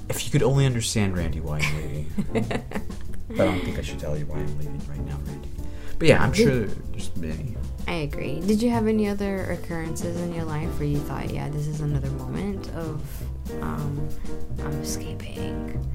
If 0.09 0.25
you 0.25 0.31
could 0.31 0.43
only 0.43 0.65
understand 0.65 1.17
Randy, 1.17 1.39
why 1.39 1.59
I'm 1.59 1.75
leaving. 1.77 2.07
but 3.29 3.41
I 3.41 3.45
don't 3.45 3.61
think 3.61 3.77
I 3.79 3.81
should 3.81 3.99
tell 3.99 4.17
you 4.17 4.25
why 4.25 4.37
I'm 4.37 4.57
leaving 4.57 4.81
right 4.87 5.05
now, 5.05 5.17
Randy. 5.25 5.49
But 5.97 6.07
yeah, 6.07 6.23
I'm 6.23 6.33
sure 6.33 6.65
there's 6.65 7.15
many. 7.15 7.55
I 7.87 7.93
agree. 7.93 8.39
Did 8.41 8.61
you 8.61 8.69
have 8.71 8.87
any 8.87 9.07
other 9.07 9.51
occurrences 9.51 10.19
in 10.19 10.33
your 10.33 10.45
life 10.45 10.79
where 10.79 10.87
you 10.87 10.99
thought, 10.99 11.29
yeah, 11.29 11.49
this 11.49 11.67
is 11.67 11.81
another 11.81 12.09
moment 12.11 12.69
of 12.71 13.01
um, 13.61 14.09
I'm 14.59 14.81
escaping? 14.81 15.85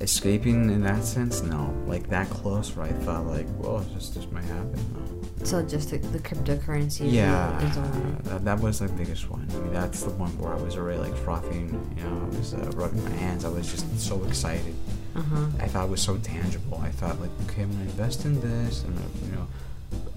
Escaping 0.00 0.70
in 0.70 0.82
that 0.82 1.04
sense, 1.04 1.42
no. 1.42 1.74
Like 1.86 2.08
that 2.10 2.28
close, 2.28 2.76
where 2.76 2.86
I 2.86 2.92
thought, 2.92 3.26
like, 3.26 3.46
well, 3.58 3.78
this 3.94 4.10
this 4.10 4.30
might 4.30 4.44
happen. 4.44 4.74
No. 4.92 5.46
So 5.46 5.62
just 5.62 5.90
the, 5.90 5.98
the 5.98 6.18
cryptocurrency. 6.18 7.10
Yeah, 7.10 7.58
is 7.60 8.22
that, 8.24 8.44
that 8.44 8.60
was 8.60 8.80
the 8.80 8.88
biggest 8.88 9.30
one. 9.30 9.46
I 9.50 9.56
mean, 9.56 9.72
that's 9.72 10.02
the 10.02 10.10
one 10.10 10.30
where 10.38 10.52
I 10.52 10.56
was 10.56 10.76
already 10.76 10.98
like 10.98 11.16
frothing. 11.16 11.68
You 11.96 12.04
know, 12.04 12.30
I 12.32 12.36
was 12.36 12.54
uh, 12.54 12.70
rubbing 12.74 13.02
my 13.02 13.10
hands. 13.10 13.44
I 13.44 13.48
was 13.48 13.70
just 13.70 13.98
so 13.98 14.22
excited. 14.24 14.74
Uh-huh. 15.16 15.46
I 15.60 15.68
thought 15.68 15.84
it 15.86 15.90
was 15.90 16.02
so 16.02 16.16
tangible. 16.18 16.78
I 16.82 16.90
thought 16.90 17.20
like, 17.20 17.30
okay, 17.46 17.62
I'm 17.62 17.70
gonna 17.72 17.84
invest 17.84 18.24
in 18.24 18.40
this, 18.40 18.82
and 18.84 18.98
uh, 18.98 19.02
you 19.24 19.32
know, 19.32 19.46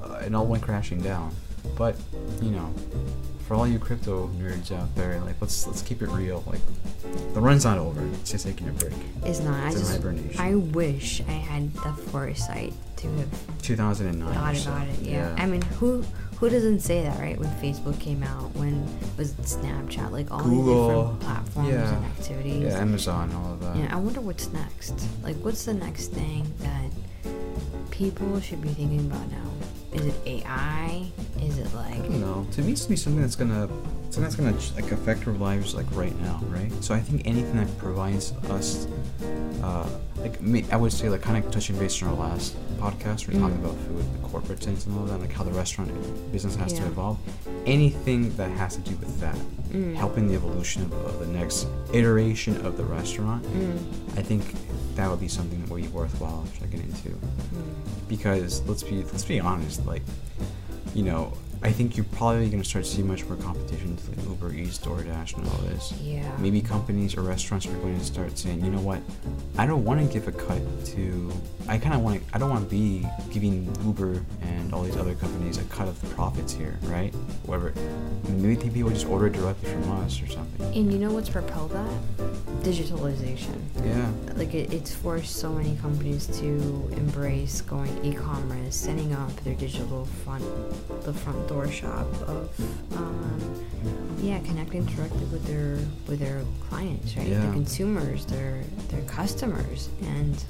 uh, 0.10 0.24
it 0.26 0.34
all 0.34 0.46
went 0.46 0.64
crashing 0.64 1.02
down. 1.02 1.34
But 1.78 1.96
you 2.42 2.52
know, 2.52 2.74
for 3.48 3.56
all 3.56 3.68
you 3.68 3.80
crypto 3.80 4.28
nerds 4.40 4.72
out 4.72 4.94
there, 4.96 5.20
like 5.22 5.36
let's 5.42 5.68
let's 5.68 5.82
keep 5.82 6.02
it 6.02 6.10
real. 6.10 6.44
Like 6.48 6.62
the 7.34 7.42
run's 7.42 7.66
not 7.66 7.78
over. 7.78 8.06
It's 8.14 8.32
just 8.32 8.46
taking 8.46 8.70
a 8.70 8.74
break. 8.74 8.94
It's 9.24 9.40
not. 9.40 9.64
I 9.64 9.68
It's 9.68 9.76
an 9.76 9.82
just 9.82 9.94
hibernation. 9.94 10.42
I 10.42 10.56
wish 10.56 11.22
I 11.28 11.32
had 11.32 11.74
the 11.74 11.94
foresight 11.94 12.74
to 12.98 13.08
have 13.08 13.62
2009. 13.62 14.28
or 14.28 14.34
thought 14.34 14.56
so. 14.56 14.72
about 14.72 14.88
it. 14.88 15.00
Yeah. 15.00 15.36
I 15.38 15.46
mean, 15.46 15.62
who 15.62 16.04
who 16.40 16.50
doesn't 16.50 16.82
say 16.82 17.02
that, 17.04 17.20
right? 17.20 17.38
When 17.38 17.50
Facebook 17.54 18.00
came 18.00 18.22
out, 18.22 18.54
when 18.56 18.86
was 19.18 19.32
it 19.32 19.42
Snapchat, 19.42 20.12
like 20.12 20.30
all 20.32 20.40
these 20.40 20.50
Google, 20.50 20.88
different 20.88 21.20
platforms 21.22 21.70
yeah. 21.70 21.96
and 21.96 22.06
activities. 22.06 22.64
yeah, 22.64 22.80
Amazon, 22.80 23.34
all 23.34 23.54
of 23.54 23.62
that. 23.62 23.76
Yeah, 23.76 23.96
I 23.96 23.98
wonder 23.98 24.22
what's 24.22 24.52
next. 24.52 25.08
Like, 25.24 25.36
what's 25.38 25.66
the 25.66 25.74
next 25.74 26.08
thing 26.08 26.54
that 26.60 27.32
people 27.90 28.40
should 28.40 28.62
be 28.62 28.70
thinking 28.70 29.00
about 29.00 29.32
now? 29.32 29.50
Is 29.98 30.06
it 30.06 30.16
AI? 30.28 31.06
Is 31.42 31.58
it 31.58 31.74
like 31.74 32.08
No. 32.10 32.46
To 32.52 32.62
me, 32.62 32.74
it's 32.74 32.82
gonna 32.82 32.90
be 32.90 32.96
something 32.98 33.22
that's 33.22 33.36
gonna 33.36 33.68
something 34.10 34.24
that's 34.24 34.36
gonna 34.36 34.82
like 34.82 34.92
affect 34.92 35.28
our 35.28 35.34
lives 35.34 35.76
like 35.76 35.86
right 35.92 36.18
now, 36.22 36.40
right? 36.50 36.72
So 36.84 36.94
I 36.94 37.00
think 37.00 37.22
anything 37.26 37.56
that 37.58 37.78
provides 37.78 38.32
us, 38.50 38.88
uh, 39.64 39.88
like 40.18 40.40
me, 40.42 40.66
I 40.72 40.78
would 40.78 40.92
say 40.94 41.10
like 41.10 41.22
kind 41.22 41.44
of 41.44 41.52
touching 41.52 41.78
base 41.78 42.02
on 42.02 42.10
our 42.10 42.16
last 42.16 42.56
podcast, 42.80 43.28
we 43.28 43.34
Mm. 43.36 43.42
talking 43.42 43.58
about 43.58 43.76
food, 43.88 44.06
the 44.22 44.28
corporate 44.28 44.64
sense 44.64 44.86
and 44.86 44.98
all 44.98 45.06
that, 45.06 45.20
like 45.20 45.32
how 45.32 45.44
the 45.44 45.52
restaurant 45.52 45.92
business 46.32 46.56
has 46.56 46.74
to 46.74 46.86
evolve. 46.86 47.18
Anything 47.66 48.36
that 48.38 48.50
has 48.52 48.76
to 48.76 48.82
do 48.82 48.96
with 48.98 49.20
that, 49.20 49.38
Mm. 49.74 49.96
helping 49.96 50.28
the 50.28 50.36
evolution 50.36 50.84
of, 50.84 50.94
of 50.94 51.20
the 51.20 51.28
next 51.28 51.68
iteration 51.94 52.56
of 52.66 52.78
the 52.78 52.84
restaurant, 52.86 53.44
Mm, 53.44 53.78
I 54.18 54.22
think 54.22 54.44
that 54.96 55.10
would 55.10 55.20
be 55.20 55.28
something 55.28 55.60
that 55.62 55.70
would 55.70 55.82
be 55.82 55.88
worthwhile 55.90 56.46
checking 56.60 56.80
into 56.82 57.10
mm, 57.10 57.18
because 58.08 58.62
let's 58.68 58.84
be 58.84 59.04
let's 59.04 59.26
be 59.26 59.40
honest, 59.40 59.86
like 59.86 60.02
you 60.96 61.04
know, 61.04 61.34
I 61.64 61.72
think 61.72 61.98
you're 61.98 62.06
probably 62.14 62.50
going 62.50 62.62
to 62.62 62.68
start 62.68 62.86
to 62.86 62.92
see 62.92 63.02
much 63.04 63.26
more 63.26 63.36
competition 63.38 63.96
with 63.96 64.08
like 64.18 64.28
Uber 64.28 64.54
Eats, 64.54 64.78
DoorDash, 64.78 65.38
and 65.38 65.48
all 65.48 65.58
this. 65.70 65.92
yeah. 66.02 66.30
Maybe 66.38 66.62
companies 66.62 67.18
or 67.18 67.22
restaurants 67.22 67.66
are 67.66 67.74
going 67.74 67.98
to 67.98 68.06
start 68.06 68.38
saying, 68.38 68.64
you 68.64 68.70
know 68.72 68.80
what, 68.80 69.02
I 69.58 69.66
don't 69.66 69.84
want 69.84 70.00
to 70.06 70.12
give 70.14 70.28
a 70.28 70.32
cut 70.32 70.62
to. 70.88 71.32
I 71.68 71.78
kind 71.78 71.94
of 71.96 72.02
want 72.02 72.26
to. 72.26 72.36
I 72.36 72.38
don't 72.38 72.50
want 72.50 72.64
to 72.64 72.70
be 72.70 73.06
giving 73.32 73.74
Uber 73.86 74.24
and 74.42 74.74
all 74.74 74.84
these 74.84 74.98
other 74.98 75.16
companies 75.16 75.58
a 75.58 75.64
cut 75.66 75.88
of 75.88 76.00
the 76.02 76.08
profits 76.16 76.54
here, 76.54 76.78
right? 76.84 77.14
Whatever. 77.46 77.74
Maybe 78.30 78.56
people 78.70 78.90
just 78.92 79.08
order 79.08 79.30
directly 79.30 79.70
from 79.72 79.92
us 80.04 80.22
or 80.22 80.28
something. 80.28 80.66
And 80.74 80.92
you 80.94 81.00
know 81.00 81.12
what's 81.12 81.30
propelled 81.30 81.72
that? 81.72 81.90
Digitalization. 82.68 83.60
Yeah. 83.86 84.12
Like 84.36 84.54
it, 84.54 84.74
it's 84.74 84.94
forced 84.94 85.38
so 85.38 85.54
many 85.54 85.78
companies 85.78 86.28
to 86.40 86.50
embrace 86.98 87.62
going 87.62 87.94
e-commerce, 88.04 88.76
setting 88.76 89.14
up 89.14 89.34
their 89.46 89.56
digital 89.56 90.04
front, 90.26 90.44
the 91.04 91.14
front 91.14 91.48
door 91.48 91.70
shop 91.70 92.08
of, 92.28 92.50
um, 92.98 93.66
yeah, 94.22 94.40
connecting 94.40 94.84
directly 94.86 95.24
with 95.32 95.46
their 95.46 95.78
with 96.08 96.20
their 96.20 96.44
clients, 96.70 97.16
right? 97.16 97.28
Yeah. 97.28 97.40
Their 97.40 97.54
consumers, 97.54 98.26
their 98.26 98.64
their 98.90 99.04
customers, 99.04 99.88
and 100.02 100.44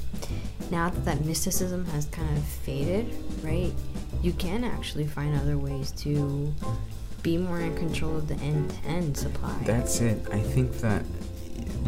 now 0.72 0.90
that 0.90 1.06
that 1.06 1.24
mysticism 1.24 1.86
has 1.94 2.06
kind 2.08 2.36
of 2.36 2.44
faded, 2.44 3.14
right? 3.44 3.74
You 4.24 4.34
can 4.34 4.64
actually 4.64 5.06
find 5.06 5.36
other 5.40 5.60
ways 5.60 5.92
to 6.04 6.52
be 7.22 7.38
more 7.38 7.60
in 7.60 7.76
control 7.76 8.16
of 8.18 8.28
the 8.28 8.36
end-to-end 8.36 9.18
supply. 9.18 9.56
That's 9.66 10.02
it. 10.02 10.18
I 10.32 10.40
think 10.40 10.72
that 10.80 11.04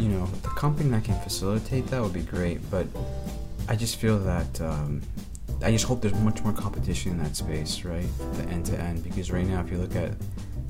you 0.00 0.08
know 0.08 0.26
the 0.26 0.48
company 0.48 0.90
that 0.90 1.04
can 1.04 1.18
facilitate 1.20 1.86
that 1.88 2.02
would 2.02 2.12
be 2.12 2.22
great, 2.22 2.58
but 2.70 2.86
I 3.68 3.76
just 3.76 3.96
feel 3.96 4.18
that 4.20 4.60
um, 4.60 5.02
I 5.62 5.70
just 5.70 5.84
hope 5.84 6.00
there's 6.00 6.14
much 6.20 6.42
more 6.42 6.52
competition 6.52 7.12
in 7.12 7.18
that 7.22 7.36
space, 7.36 7.84
right? 7.84 8.06
The 8.34 8.44
end 8.44 8.66
to 8.66 8.80
end, 8.80 9.04
because 9.04 9.30
right 9.30 9.46
now, 9.46 9.60
if 9.60 9.70
you 9.70 9.76
look 9.76 9.94
at 9.94 10.12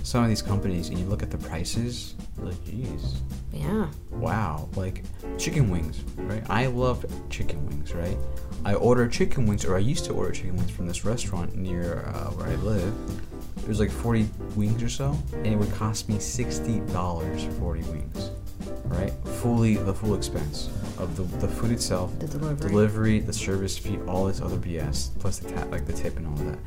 some 0.02 0.24
of 0.24 0.28
these 0.28 0.42
companies 0.42 0.88
and 0.88 0.98
you 0.98 1.06
look 1.06 1.22
at 1.22 1.30
the 1.30 1.38
prices, 1.38 2.14
you're 2.36 2.46
like, 2.46 2.64
geez, 2.64 3.22
yeah. 3.52 3.86
wow, 4.10 4.68
like 4.74 5.04
chicken 5.38 5.70
wings, 5.70 6.02
right? 6.16 6.42
I 6.50 6.66
love 6.66 7.04
chicken 7.30 7.64
wings, 7.66 7.94
right? 7.94 8.16
I 8.64 8.74
order 8.74 9.08
chicken 9.08 9.46
wings, 9.46 9.64
or 9.64 9.76
I 9.76 9.80
used 9.80 10.04
to 10.06 10.12
order 10.12 10.32
chicken 10.32 10.56
wings 10.56 10.70
from 10.70 10.86
this 10.86 11.04
restaurant 11.04 11.54
near 11.54 12.04
uh, 12.06 12.30
where 12.32 12.48
I 12.48 12.56
live. 12.56 12.92
It 13.58 13.68
was 13.68 13.78
like 13.78 13.90
40 13.90 14.28
wings 14.56 14.82
or 14.82 14.88
so, 14.88 15.16
and 15.32 15.46
it 15.46 15.56
would 15.56 15.72
cost 15.74 16.08
me 16.08 16.16
$60 16.16 17.44
for 17.46 17.52
40 17.52 17.82
wings, 17.82 18.30
right? 18.86 19.12
Fully, 19.40 19.76
the 19.76 19.94
full 19.94 20.14
expense 20.14 20.68
of 20.98 21.16
the, 21.16 21.22
the 21.38 21.48
food 21.48 21.70
itself, 21.70 22.16
The 22.18 22.26
delivery. 22.26 22.68
delivery, 22.68 23.18
the 23.20 23.32
service 23.32 23.78
fee, 23.78 23.98
all 24.06 24.26
this 24.26 24.42
other 24.42 24.56
BS, 24.58 25.18
plus 25.18 25.38
the 25.38 25.50
ta- 25.50 25.64
like 25.70 25.86
the 25.86 25.94
tip 25.94 26.18
and 26.18 26.26
all 26.26 26.34
of 26.34 26.44
that. 26.44 26.58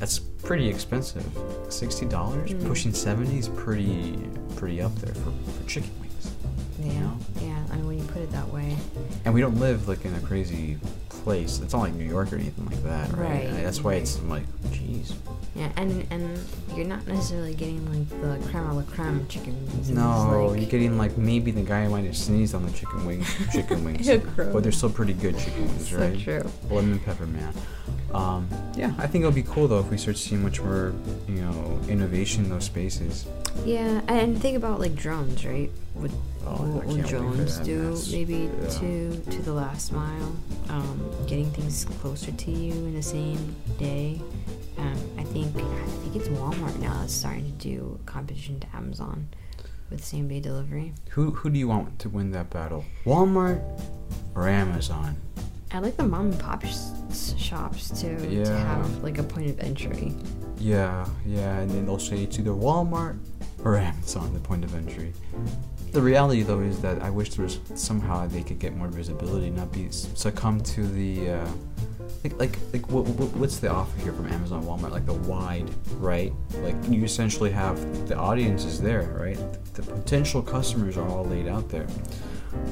that's 0.00 0.18
pretty 0.18 0.68
expensive. 0.68 1.24
Sixty 1.68 2.04
dollars, 2.06 2.52
Mm. 2.54 2.66
pushing 2.66 2.92
seventy 2.92 3.38
is 3.38 3.48
pretty 3.50 4.18
pretty 4.56 4.80
up 4.82 4.94
there 4.96 5.14
for, 5.14 5.30
for 5.52 5.68
chicken 5.68 5.90
wings. 6.00 6.32
Yeah, 6.82 7.00
know? 7.02 7.18
yeah. 7.40 7.64
I 7.70 7.76
mean, 7.76 7.86
when 7.86 7.98
you 7.98 8.04
put 8.04 8.22
it 8.22 8.32
that 8.32 8.52
way, 8.52 8.76
And 9.24 9.32
we 9.32 9.40
don't 9.40 9.58
live 9.60 9.86
like 9.86 10.04
in 10.04 10.12
a 10.14 10.20
crazy 10.20 10.78
place. 11.26 11.58
It's 11.58 11.72
not 11.72 11.80
like 11.80 11.94
New 11.94 12.04
York 12.08 12.32
or 12.32 12.36
anything 12.36 12.66
like 12.66 12.80
that, 12.84 13.10
right? 13.16 13.50
Right, 13.50 13.64
That's 13.64 13.82
why 13.82 13.94
it's 13.94 14.22
like, 14.22 14.44
jeez. 14.68 15.12
yeah, 15.56 15.72
and 15.76 16.06
and 16.12 16.38
you're 16.76 16.86
not 16.86 17.04
necessarily 17.08 17.52
getting 17.52 17.82
like 17.92 18.08
the 18.22 18.48
creme 18.48 18.66
a 18.70 18.74
la 18.76 18.82
creme 18.82 19.26
chicken 19.26 19.54
wings. 19.66 19.90
No, 19.90 20.46
like- 20.46 20.60
you're 20.60 20.70
getting 20.70 20.96
like 20.96 21.18
maybe 21.18 21.50
the 21.50 21.62
guy 21.62 21.88
might 21.88 22.04
have 22.04 22.16
sneezed 22.16 22.54
on 22.54 22.64
the 22.64 22.70
chicken 22.70 23.04
wings, 23.08 23.26
chicken 23.52 23.82
wings, 23.84 24.06
but 24.36 24.62
they're 24.62 24.70
still 24.70 24.88
pretty 24.88 25.14
good 25.14 25.36
chicken 25.36 25.66
wings, 25.66 25.90
so 25.90 25.98
right? 25.98 26.16
true. 26.20 26.48
Lemon 26.70 27.00
pepper 27.00 27.26
man. 27.26 27.52
Um, 28.16 28.48
yeah, 28.76 28.92
I 28.98 29.06
think 29.06 29.22
it'll 29.22 29.32
be 29.34 29.42
cool 29.42 29.68
though 29.68 29.80
if 29.80 29.90
we 29.90 29.98
start 29.98 30.16
seeing 30.16 30.42
much 30.42 30.60
more, 30.60 30.94
you 31.28 31.34
know, 31.42 31.78
innovation 31.88 32.44
in 32.44 32.50
those 32.50 32.64
spaces. 32.64 33.26
Yeah, 33.64 34.00
and 34.08 34.40
think 34.40 34.56
about 34.56 34.80
like 34.80 34.94
drones, 34.94 35.44
right? 35.44 35.70
What, 35.94 36.10
Oh, 36.46 36.62
what 36.76 36.86
can't 36.86 36.96
will 37.02 37.08
drones 37.08 37.58
do? 37.58 37.90
mess. 37.90 38.12
Maybe 38.12 38.48
Yeah. 38.62 38.68
to 38.78 39.16
to 39.34 39.42
the 39.42 39.52
last 39.52 39.92
mile, 39.92 40.32
um, 40.68 41.00
getting 41.26 41.50
things 41.50 41.84
closer 42.00 42.30
to 42.32 42.50
you 42.50 42.72
in 42.72 42.94
the 42.94 43.02
same 43.02 43.54
day. 43.78 44.20
Um, 44.78 44.94
I 45.18 45.24
think 45.24 45.54
I 45.56 45.86
think 46.02 46.16
it's 46.16 46.28
Walmart 46.28 46.78
now 46.78 46.94
that's 47.00 47.12
starting 47.12 47.44
to 47.44 47.58
do 47.68 47.98
competition 48.06 48.60
to 48.60 48.66
Amazon 48.76 49.28
with 49.90 50.04
same 50.04 50.28
day 50.28 50.40
delivery. 50.40 50.92
Who 51.10 51.32
who 51.32 51.50
do 51.50 51.58
you 51.58 51.68
want 51.68 51.98
to 52.00 52.08
win 52.08 52.30
that 52.32 52.48
battle? 52.50 52.84
Walmart 53.04 53.60
or 54.36 54.48
Amazon? 54.48 55.16
I 55.72 55.80
like 55.80 55.96
the 55.96 56.04
mom 56.04 56.30
and 56.30 56.40
pop 56.40 56.64
sh- 56.64 57.34
shops 57.36 57.90
to 58.00 58.44
to 58.44 58.56
have 58.58 59.02
like 59.02 59.18
a 59.18 59.22
point 59.22 59.50
of 59.50 59.60
entry. 59.60 60.14
Yeah, 60.58 61.06
yeah, 61.26 61.58
and 61.58 61.70
then 61.70 61.86
they'll 61.86 61.98
say 61.98 62.22
it's 62.22 62.38
either 62.38 62.50
Walmart 62.50 63.18
or 63.64 63.76
Amazon, 63.76 64.32
the 64.32 64.40
point 64.40 64.64
of 64.64 64.74
entry. 64.74 65.12
The 65.92 66.00
reality, 66.00 66.42
though, 66.42 66.60
is 66.60 66.80
that 66.82 67.02
I 67.02 67.10
wish 67.10 67.30
there 67.34 67.44
was 67.44 67.58
somehow 67.74 68.26
they 68.26 68.42
could 68.42 68.58
get 68.58 68.76
more 68.76 68.88
visibility, 68.88 69.50
not 69.50 69.72
be 69.72 69.90
succumb 69.90 70.60
to 70.60 70.86
the 70.86 71.30
uh, 71.30 71.48
like 72.22 72.38
like 72.38 72.58
like 72.72 72.88
what, 72.90 73.04
what, 73.06 73.34
what's 73.36 73.58
the 73.58 73.70
offer 73.70 73.98
here 74.00 74.12
from 74.12 74.28
Amazon, 74.28 74.64
Walmart? 74.64 74.90
Like 74.90 75.06
the 75.06 75.14
wide, 75.14 75.68
right? 75.98 76.32
Like 76.60 76.76
you 76.88 77.04
essentially 77.04 77.50
have 77.50 78.08
the 78.08 78.16
audience 78.16 78.64
is 78.64 78.80
there, 78.80 79.16
right? 79.18 79.38
The 79.74 79.82
potential 79.82 80.42
customers 80.42 80.96
are 80.96 81.08
all 81.08 81.24
laid 81.24 81.48
out 81.48 81.68
there. 81.68 81.86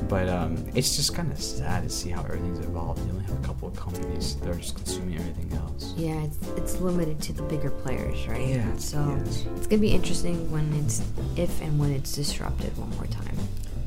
But 0.09 0.29
um, 0.29 0.65
it's 0.75 0.97
just 0.97 1.15
kind 1.15 1.33
of 1.33 1.41
sad 1.41 1.83
to 1.85 1.89
see 1.91 2.11
how 2.11 2.23
everything's 2.23 2.59
evolved. 2.61 3.05
You 3.07 3.13
only 3.13 3.25
have 3.25 3.39
a 3.43 3.47
couple 3.47 3.69
of 3.69 3.77
companies 3.77 4.37
that 4.37 4.49
are 4.51 4.55
just 4.55 4.77
consuming 4.77 5.17
everything 5.19 5.53
else. 5.59 5.95
Yeah, 5.97 6.23
it's 6.25 6.39
it's 6.57 6.81
limited 6.81 7.21
to 7.23 7.33
the 7.33 7.43
bigger 7.43 7.71
players, 7.71 8.27
right? 8.29 8.47
Yeah, 8.47 8.77
So 8.77 8.99
yes. 9.25 9.45
it's 9.57 9.67
gonna 9.67 9.81
be 9.81 9.93
interesting 9.93 10.51
when 10.51 10.73
it's 10.75 11.03
if 11.37 11.61
and 11.63 11.79
when 11.79 11.91
it's 11.93 12.15
disrupted 12.15 12.77
one 12.77 12.91
more 12.97 13.07
time. 13.07 13.37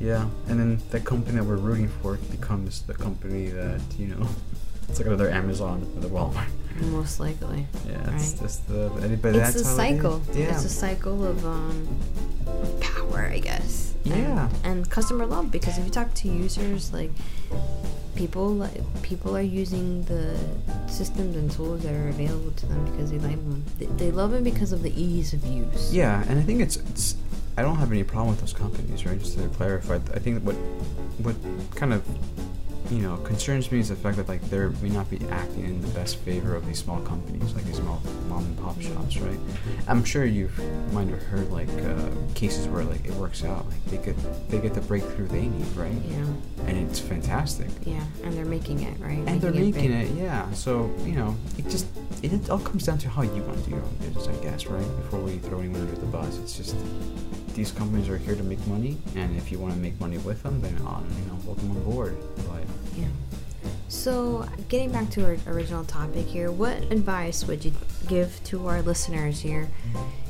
Yeah, 0.00 0.28
and 0.48 0.58
then 0.60 0.80
the 0.90 1.00
company 1.00 1.36
that 1.38 1.44
we're 1.44 1.56
rooting 1.56 1.88
for 1.88 2.16
becomes 2.30 2.82
the 2.82 2.94
company 2.94 3.48
that 3.48 3.80
you 3.98 4.08
know, 4.08 4.26
it's 4.88 4.98
like 4.98 5.06
another 5.06 5.30
Amazon 5.30 5.90
or 5.96 6.00
the 6.00 6.08
Walmart. 6.08 6.48
Most 6.92 7.18
likely. 7.20 7.66
Yeah, 7.88 8.14
it's 8.14 8.32
Right. 8.34 8.42
just 8.42 8.68
the. 8.68 8.90
But 9.20 9.34
it's 9.34 9.54
that's 9.54 9.62
a 9.62 9.64
how 9.64 9.70
it 9.70 9.92
is. 9.94 9.96
cycle. 10.02 10.22
Yeah. 10.34 10.50
It's 10.54 10.64
a 10.64 10.68
cycle 10.68 11.24
of 11.26 11.44
um 11.44 11.88
of 12.46 12.80
power, 12.80 13.26
I 13.26 13.38
guess. 13.40 13.87
And- 14.10 14.22
Yeah. 14.22 14.48
And, 14.64 14.88
customer 14.90 15.26
love 15.26 15.50
because 15.50 15.78
if 15.78 15.84
you 15.84 15.90
talk 15.90 16.12
to 16.14 16.28
users, 16.28 16.92
like 16.92 17.10
people 18.14 18.48
like 18.50 18.80
people 19.02 19.36
are 19.36 19.40
using 19.62 20.02
the 20.04 20.36
systems 20.88 21.36
and 21.36 21.50
tools 21.50 21.82
that 21.82 21.94
are 21.94 22.08
available 22.08 22.50
to 22.50 22.66
them 22.66 22.84
because 22.86 23.10
they 23.10 23.18
like 23.18 23.36
them. 23.36 23.64
They, 23.78 23.86
they 23.86 24.10
love 24.10 24.32
them 24.32 24.44
because 24.44 24.72
of 24.72 24.82
the 24.82 24.92
ease 25.00 25.32
of 25.32 25.44
use. 25.46 25.92
Yeah, 25.92 26.24
and 26.28 26.38
I 26.38 26.42
think 26.42 26.60
it's 26.60 26.76
it's. 26.76 27.16
I 27.56 27.62
don't 27.62 27.76
have 27.76 27.90
any 27.90 28.04
problem 28.04 28.28
with 28.30 28.40
those 28.40 28.52
companies, 28.52 29.04
right? 29.04 29.18
Just 29.18 29.36
to 29.38 29.48
clarify, 29.48 29.96
I 30.14 30.18
think 30.18 30.42
what 30.44 30.54
what 31.24 31.36
kind 31.74 31.92
of 31.92 32.02
you 32.90 32.98
know 32.98 33.16
concerns 33.18 33.70
me 33.70 33.80
is 33.80 33.88
the 33.88 33.96
fact 33.96 34.16
that 34.16 34.28
like 34.28 34.40
they 34.50 34.66
may 34.82 34.88
not 34.88 35.10
be 35.10 35.18
acting 35.30 35.64
in 35.64 35.80
the 35.82 35.88
best 35.88 36.16
favor 36.16 36.54
of 36.54 36.66
these 36.66 36.78
small 36.78 37.00
companies, 37.00 37.54
like 37.54 37.64
these 37.64 37.76
small 37.76 38.00
mom 38.28 38.44
and 38.44 38.58
pop 38.58 38.80
shops, 38.80 39.18
right? 39.18 39.38
I'm 39.86 40.04
sure 40.04 40.24
you 40.24 40.50
might 40.92 41.08
have 41.08 41.22
heard 41.22 41.50
like 41.50 41.68
uh, 41.84 42.08
cases 42.34 42.66
where 42.68 42.84
like 42.84 43.04
it 43.04 43.14
works 43.14 43.44
out, 43.44 43.66
like 43.66 43.84
they 43.86 43.96
get 43.98 44.48
they 44.50 44.58
get 44.58 44.74
the 44.74 44.80
breakthrough 44.82 45.28
they 45.28 45.48
need, 45.48 45.76
right? 45.76 45.92
Yeah. 46.08 46.26
And 46.66 46.76
it's 46.76 46.98
fantastic. 46.98 47.68
Yeah. 47.84 48.02
And 48.24 48.32
they're 48.34 48.44
making 48.44 48.82
it 48.82 48.98
right. 49.00 49.22
And 49.26 49.40
they're 49.40 49.52
making 49.52 49.92
big. 49.92 50.10
it, 50.10 50.16
yeah. 50.16 50.50
So 50.52 50.90
you 51.04 51.12
know, 51.12 51.36
it 51.58 51.68
just 51.68 51.86
it, 52.22 52.32
it 52.32 52.50
all 52.50 52.58
comes 52.58 52.84
down 52.86 52.98
to 52.98 53.08
how 53.08 53.22
you 53.22 53.42
want 53.42 53.58
to 53.58 53.64
do 53.64 53.70
your 53.76 53.84
own 53.84 53.94
business, 54.00 54.28
I 54.28 54.42
guess, 54.42 54.66
right? 54.66 54.86
Before 55.02 55.20
we 55.20 55.38
throw 55.38 55.60
anyone 55.60 55.82
under 55.82 55.94
the 55.94 56.06
bus, 56.06 56.38
it's 56.38 56.56
just 56.56 56.76
these 57.58 57.72
companies 57.72 58.08
are 58.08 58.16
here 58.16 58.36
to 58.36 58.42
make 58.44 58.64
money, 58.68 58.96
and 59.16 59.36
if 59.36 59.50
you 59.50 59.58
want 59.58 59.74
to 59.74 59.80
make 59.80 59.98
money 59.98 60.16
with 60.18 60.40
them, 60.44 60.60
then 60.60 60.76
uh, 60.86 61.00
you 61.18 61.24
know, 61.26 61.36
welcome 61.44 61.72
on 61.72 61.82
board. 61.82 62.16
But 62.36 62.62
Yeah. 62.96 63.08
So, 63.88 64.48
getting 64.68 64.92
back 64.92 65.10
to 65.10 65.24
our 65.24 65.36
original 65.48 65.82
topic 65.84 66.26
here, 66.26 66.52
what 66.52 66.76
advice 66.92 67.44
would 67.48 67.64
you 67.64 67.72
give 68.06 68.40
to 68.44 68.68
our 68.68 68.80
listeners 68.82 69.40
here 69.40 69.68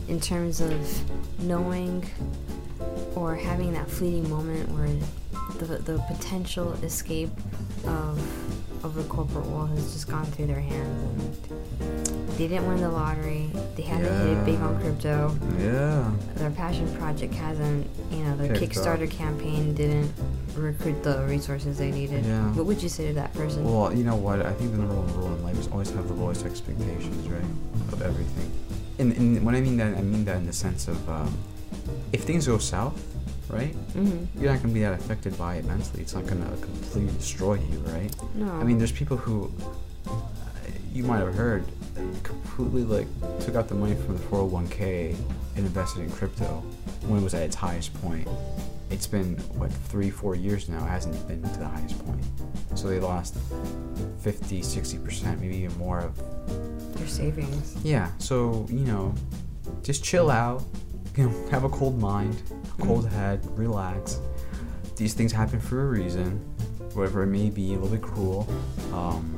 in 0.09 0.19
terms 0.21 0.63
of 0.63 1.43
knowing 1.43 2.09
or 3.15 3.35
having 3.35 3.75
that 3.75 3.91
fleeting 3.91 4.31
moment 4.31 4.67
where 4.71 4.89
the, 5.59 5.77
the 5.83 5.99
potential 6.09 6.73
escape 6.83 7.31
of 7.85 8.19
of 8.85 8.95
the 8.95 9.03
corporate 9.05 9.47
world 9.47 9.71
has 9.71 9.93
just 9.93 10.09
gone 10.09 10.25
through 10.27 10.47
their 10.47 10.61
hands 10.61 11.03
and 11.03 12.29
they 12.39 12.47
didn't 12.47 12.67
win 12.69 12.81
the 12.81 12.89
lottery, 12.89 13.51
they 13.77 13.83
haven't 13.83 14.27
hit 14.27 14.37
it 14.39 14.45
big 14.45 14.61
on 14.61 14.81
crypto, 14.81 15.37
yeah, 15.59 16.11
their 16.37 16.51
passion 16.51 16.93
project 16.97 17.35
hasn't, 17.35 17.87
you 18.11 18.19
know, 18.19 18.37
their 18.37 18.55
Kicked. 18.55 18.75
Kickstarter 18.75 19.11
campaign 19.11 19.75
didn't 19.75 20.13
recruit 20.55 21.03
the 21.03 21.25
resources 21.27 21.79
they 21.79 21.91
needed. 21.91 22.25
Yeah. 22.25 22.53
What 22.53 22.67
would 22.67 22.83
you 22.83 22.89
say 22.89 23.09
to 23.09 23.15
that 23.15 23.33
person? 23.35 23.65
Well, 23.65 23.93
you 23.93 24.05
know 24.05 24.17
what? 24.17 24.45
I 24.45 24.53
think 24.53 24.73
the 24.73 24.79
number 24.79 24.95
one 24.95 25.13
rule 25.17 25.35
in 25.35 25.43
life 25.43 25.59
is 25.59 25.69
always 25.69 25.91
have 25.91 26.07
the 26.09 26.15
lowest 26.15 26.47
expectations, 26.47 27.29
right? 27.29 27.43
Of 27.93 28.03
everything. 28.03 28.51
And, 28.99 29.13
and 29.13 29.45
when 29.45 29.55
I 29.55 29.61
mean 29.61 29.77
that, 29.77 29.97
I 29.97 30.03
mean 30.03 30.25
that 30.25 30.37
in 30.37 30.47
the 30.47 30.53
sense 30.53 30.89
of 30.89 31.09
um, 31.09 31.37
if 32.13 32.23
things 32.23 32.47
go 32.47 32.59
south, 32.59 33.01
right? 33.49 33.73
hmm 33.95 34.25
You're 34.41 34.53
not 34.53 34.63
gonna 34.63 34.75
be 34.75 34.81
that 34.81 34.93
affected 34.95 35.37
by 35.39 35.57
it 35.57 35.65
mentally. 35.65 36.03
It's 36.03 36.15
not 36.15 36.27
gonna 36.27 36.49
completely 36.61 37.13
destroy 37.17 37.55
you, 37.55 37.79
right? 37.87 38.15
No. 38.35 38.51
I 38.53 38.65
mean, 38.65 38.79
there's 38.79 38.93
people 38.93 39.17
who 39.17 39.53
uh, 40.07 40.11
you 40.93 41.05
might 41.05 41.19
have 41.19 41.35
heard 41.35 41.65
completely 42.23 42.85
like 42.85 43.07
took 43.41 43.55
out 43.57 43.69
the 43.69 43.75
money 43.75 43.95
from 43.95 44.17
the 44.17 44.23
401k 44.25 45.17
and 45.57 45.67
invested 45.67 46.03
in 46.03 46.11
crypto 46.11 46.63
when 47.07 47.21
it 47.21 47.23
was 47.25 47.35
at 47.35 47.43
its 47.43 47.57
highest 47.57 47.93
point. 48.03 48.29
It's 48.91 49.07
been 49.07 49.37
what 49.59 49.71
three, 49.73 50.11
four 50.11 50.35
years 50.35 50.69
now. 50.69 50.83
It 50.85 50.89
hasn't 50.89 51.27
been 51.29 51.43
to 51.43 51.59
the 51.59 51.67
highest 51.69 51.99
point. 52.07 52.23
So 52.75 52.89
they 52.89 53.01
lost 53.01 53.37
50, 54.21 54.63
60 54.63 54.99
percent, 54.99 55.41
maybe 55.41 55.57
even 55.57 55.77
more 55.79 55.99
of 56.01 56.17
their 56.97 57.07
savings. 57.07 57.77
yeah. 57.85 58.11
So 58.19 58.67
you 58.71 58.81
know, 58.87 59.15
just 59.83 60.03
chill 60.05 60.31
out. 60.31 60.63
You 61.19 61.29
know, 61.29 61.49
have 61.51 61.65
a 61.65 61.69
cold 61.69 61.99
mind, 62.01 62.41
a 62.79 62.83
cold 62.83 63.05
Mm. 63.05 63.11
head, 63.11 63.59
relax. 63.59 64.21
These 64.95 65.15
things 65.15 65.33
happen 65.33 65.59
for 65.59 65.83
a 65.83 65.87
reason, 65.87 66.39
whatever 66.95 67.25
it 67.25 67.27
may 67.27 67.51
be. 67.51 67.75
A 67.75 67.79
little 67.81 67.89
bit 67.89 68.03
cruel, 68.03 68.47
um, 68.93 69.38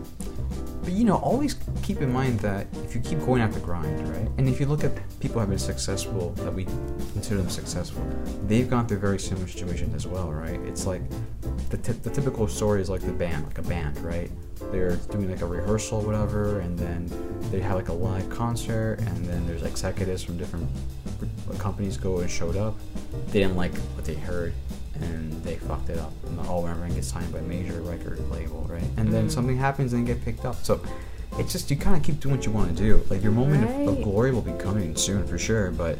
but 0.82 0.92
you 0.92 1.04
know, 1.04 1.16
always 1.16 1.56
keep 1.82 2.00
in 2.00 2.12
mind 2.12 2.40
that 2.40 2.66
if 2.84 2.94
you 2.94 3.00
keep 3.00 3.20
going 3.20 3.42
at 3.42 3.52
the 3.52 3.60
grind, 3.60 4.08
right? 4.08 4.28
And 4.38 4.48
if 4.48 4.58
you 4.60 4.66
look 4.66 4.84
at 4.84 4.92
people 5.20 5.34
who 5.34 5.40
have 5.40 5.48
been 5.50 5.58
successful 5.58 6.30
that 6.36 6.52
we 6.52 6.64
consider 7.12 7.36
them 7.36 7.50
successful, 7.50 8.06
they've 8.46 8.68
gone 8.68 8.86
through 8.86 8.98
very 8.98 9.18
similar 9.18 9.46
situations 9.46 9.94
as 9.94 10.06
well, 10.06 10.30
right? 10.32 10.60
It's 10.60 10.86
like 10.86 11.02
the, 11.68 11.76
t- 11.76 11.92
the 11.92 12.10
typical 12.10 12.48
story 12.48 12.80
is 12.80 12.88
like 12.88 13.02
the 13.02 13.12
band, 13.12 13.46
like 13.46 13.58
a 13.58 13.62
band, 13.62 13.98
right? 13.98 14.30
They're 14.72 14.96
doing 14.96 15.30
like 15.30 15.42
a 15.42 15.46
rehearsal, 15.46 16.02
whatever, 16.02 16.60
and 16.60 16.78
then 16.78 17.10
they 17.50 17.60
have 17.60 17.76
like 17.76 17.88
a 17.88 17.92
live 17.92 18.28
concert, 18.30 18.98
and 19.00 19.24
then 19.24 19.46
there's 19.46 19.62
executives 19.62 20.22
from 20.22 20.38
different 20.38 20.68
companies 21.58 21.96
go 21.96 22.20
and 22.20 22.30
showed 22.30 22.56
up. 22.56 22.76
They 23.28 23.40
didn't 23.40 23.56
like 23.56 23.74
what 23.94 24.04
they 24.04 24.14
heard, 24.14 24.54
and 25.02 25.42
they 25.42 25.56
fucked 25.56 25.90
it 25.90 25.98
up. 25.98 26.12
And 26.26 26.38
all 26.48 26.66
everyone 26.66 26.94
gets 26.94 27.08
signed 27.08 27.32
by 27.32 27.38
a 27.38 27.42
major 27.42 27.80
record 27.82 28.18
label, 28.30 28.66
right? 28.68 28.82
And 28.96 29.12
then 29.12 29.26
Mhm. 29.28 29.32
something 29.32 29.56
happens 29.56 29.92
and 29.92 30.06
they 30.06 30.12
get 30.14 30.24
picked 30.24 30.44
up. 30.44 30.64
So 30.64 30.80
it's 31.38 31.52
just 31.52 31.70
you 31.70 31.76
kind 31.76 31.96
of 31.96 32.02
keep 32.02 32.20
doing 32.20 32.36
what 32.36 32.46
you 32.46 32.52
want 32.52 32.76
to 32.76 32.82
do. 32.82 33.02
Like 33.10 33.22
your 33.22 33.32
moment 33.32 33.64
of, 33.64 33.96
of 33.98 34.02
glory 34.02 34.32
will 34.32 34.42
be 34.42 34.52
coming 34.52 34.96
soon 34.96 35.26
for 35.26 35.38
sure, 35.38 35.70
but 35.70 35.98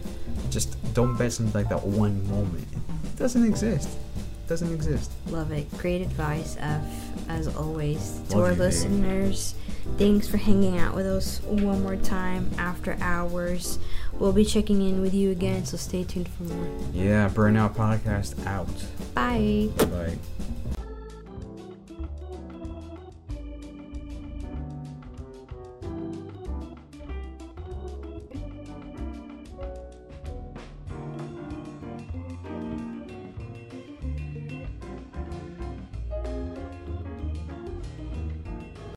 just 0.51 0.77
don't 0.95 1.17
bet 1.17 1.41
on 1.41 1.51
like 1.53 1.69
that 1.69 1.85
one 1.85 2.29
moment. 2.29 2.67
It 3.05 3.17
doesn't 3.17 3.45
exist. 3.45 3.89
It 3.89 4.49
doesn't 4.49 4.73
exist. 4.73 5.13
Love 5.29 5.53
it. 5.53 5.67
Great 5.79 6.03
advice, 6.03 6.57
F, 6.59 6.83
as 7.29 7.47
always. 7.55 8.21
To 8.31 8.39
Love 8.39 8.47
our 8.47 8.53
you, 8.53 8.59
listeners, 8.59 9.55
thanks 9.97 10.29
for 10.29 10.37
hanging 10.37 10.79
out 10.79 10.95
with 10.95 11.07
us 11.07 11.41
one 11.43 11.83
more 11.83 11.97
time 11.97 12.51
after 12.59 12.97
hours. 13.01 13.79
We'll 14.13 14.33
be 14.33 14.45
checking 14.45 14.83
in 14.83 15.01
with 15.01 15.15
you 15.15 15.31
again, 15.31 15.65
so 15.65 15.77
stay 15.77 16.05
tuned 16.05 16.29
for 16.29 16.43
more. 16.45 16.69
Yeah, 16.93 17.29
Burnout 17.29 17.75
Podcast 17.75 18.47
out. 18.47 18.69
Bye. 19.15 19.69
Bye. 19.77 20.19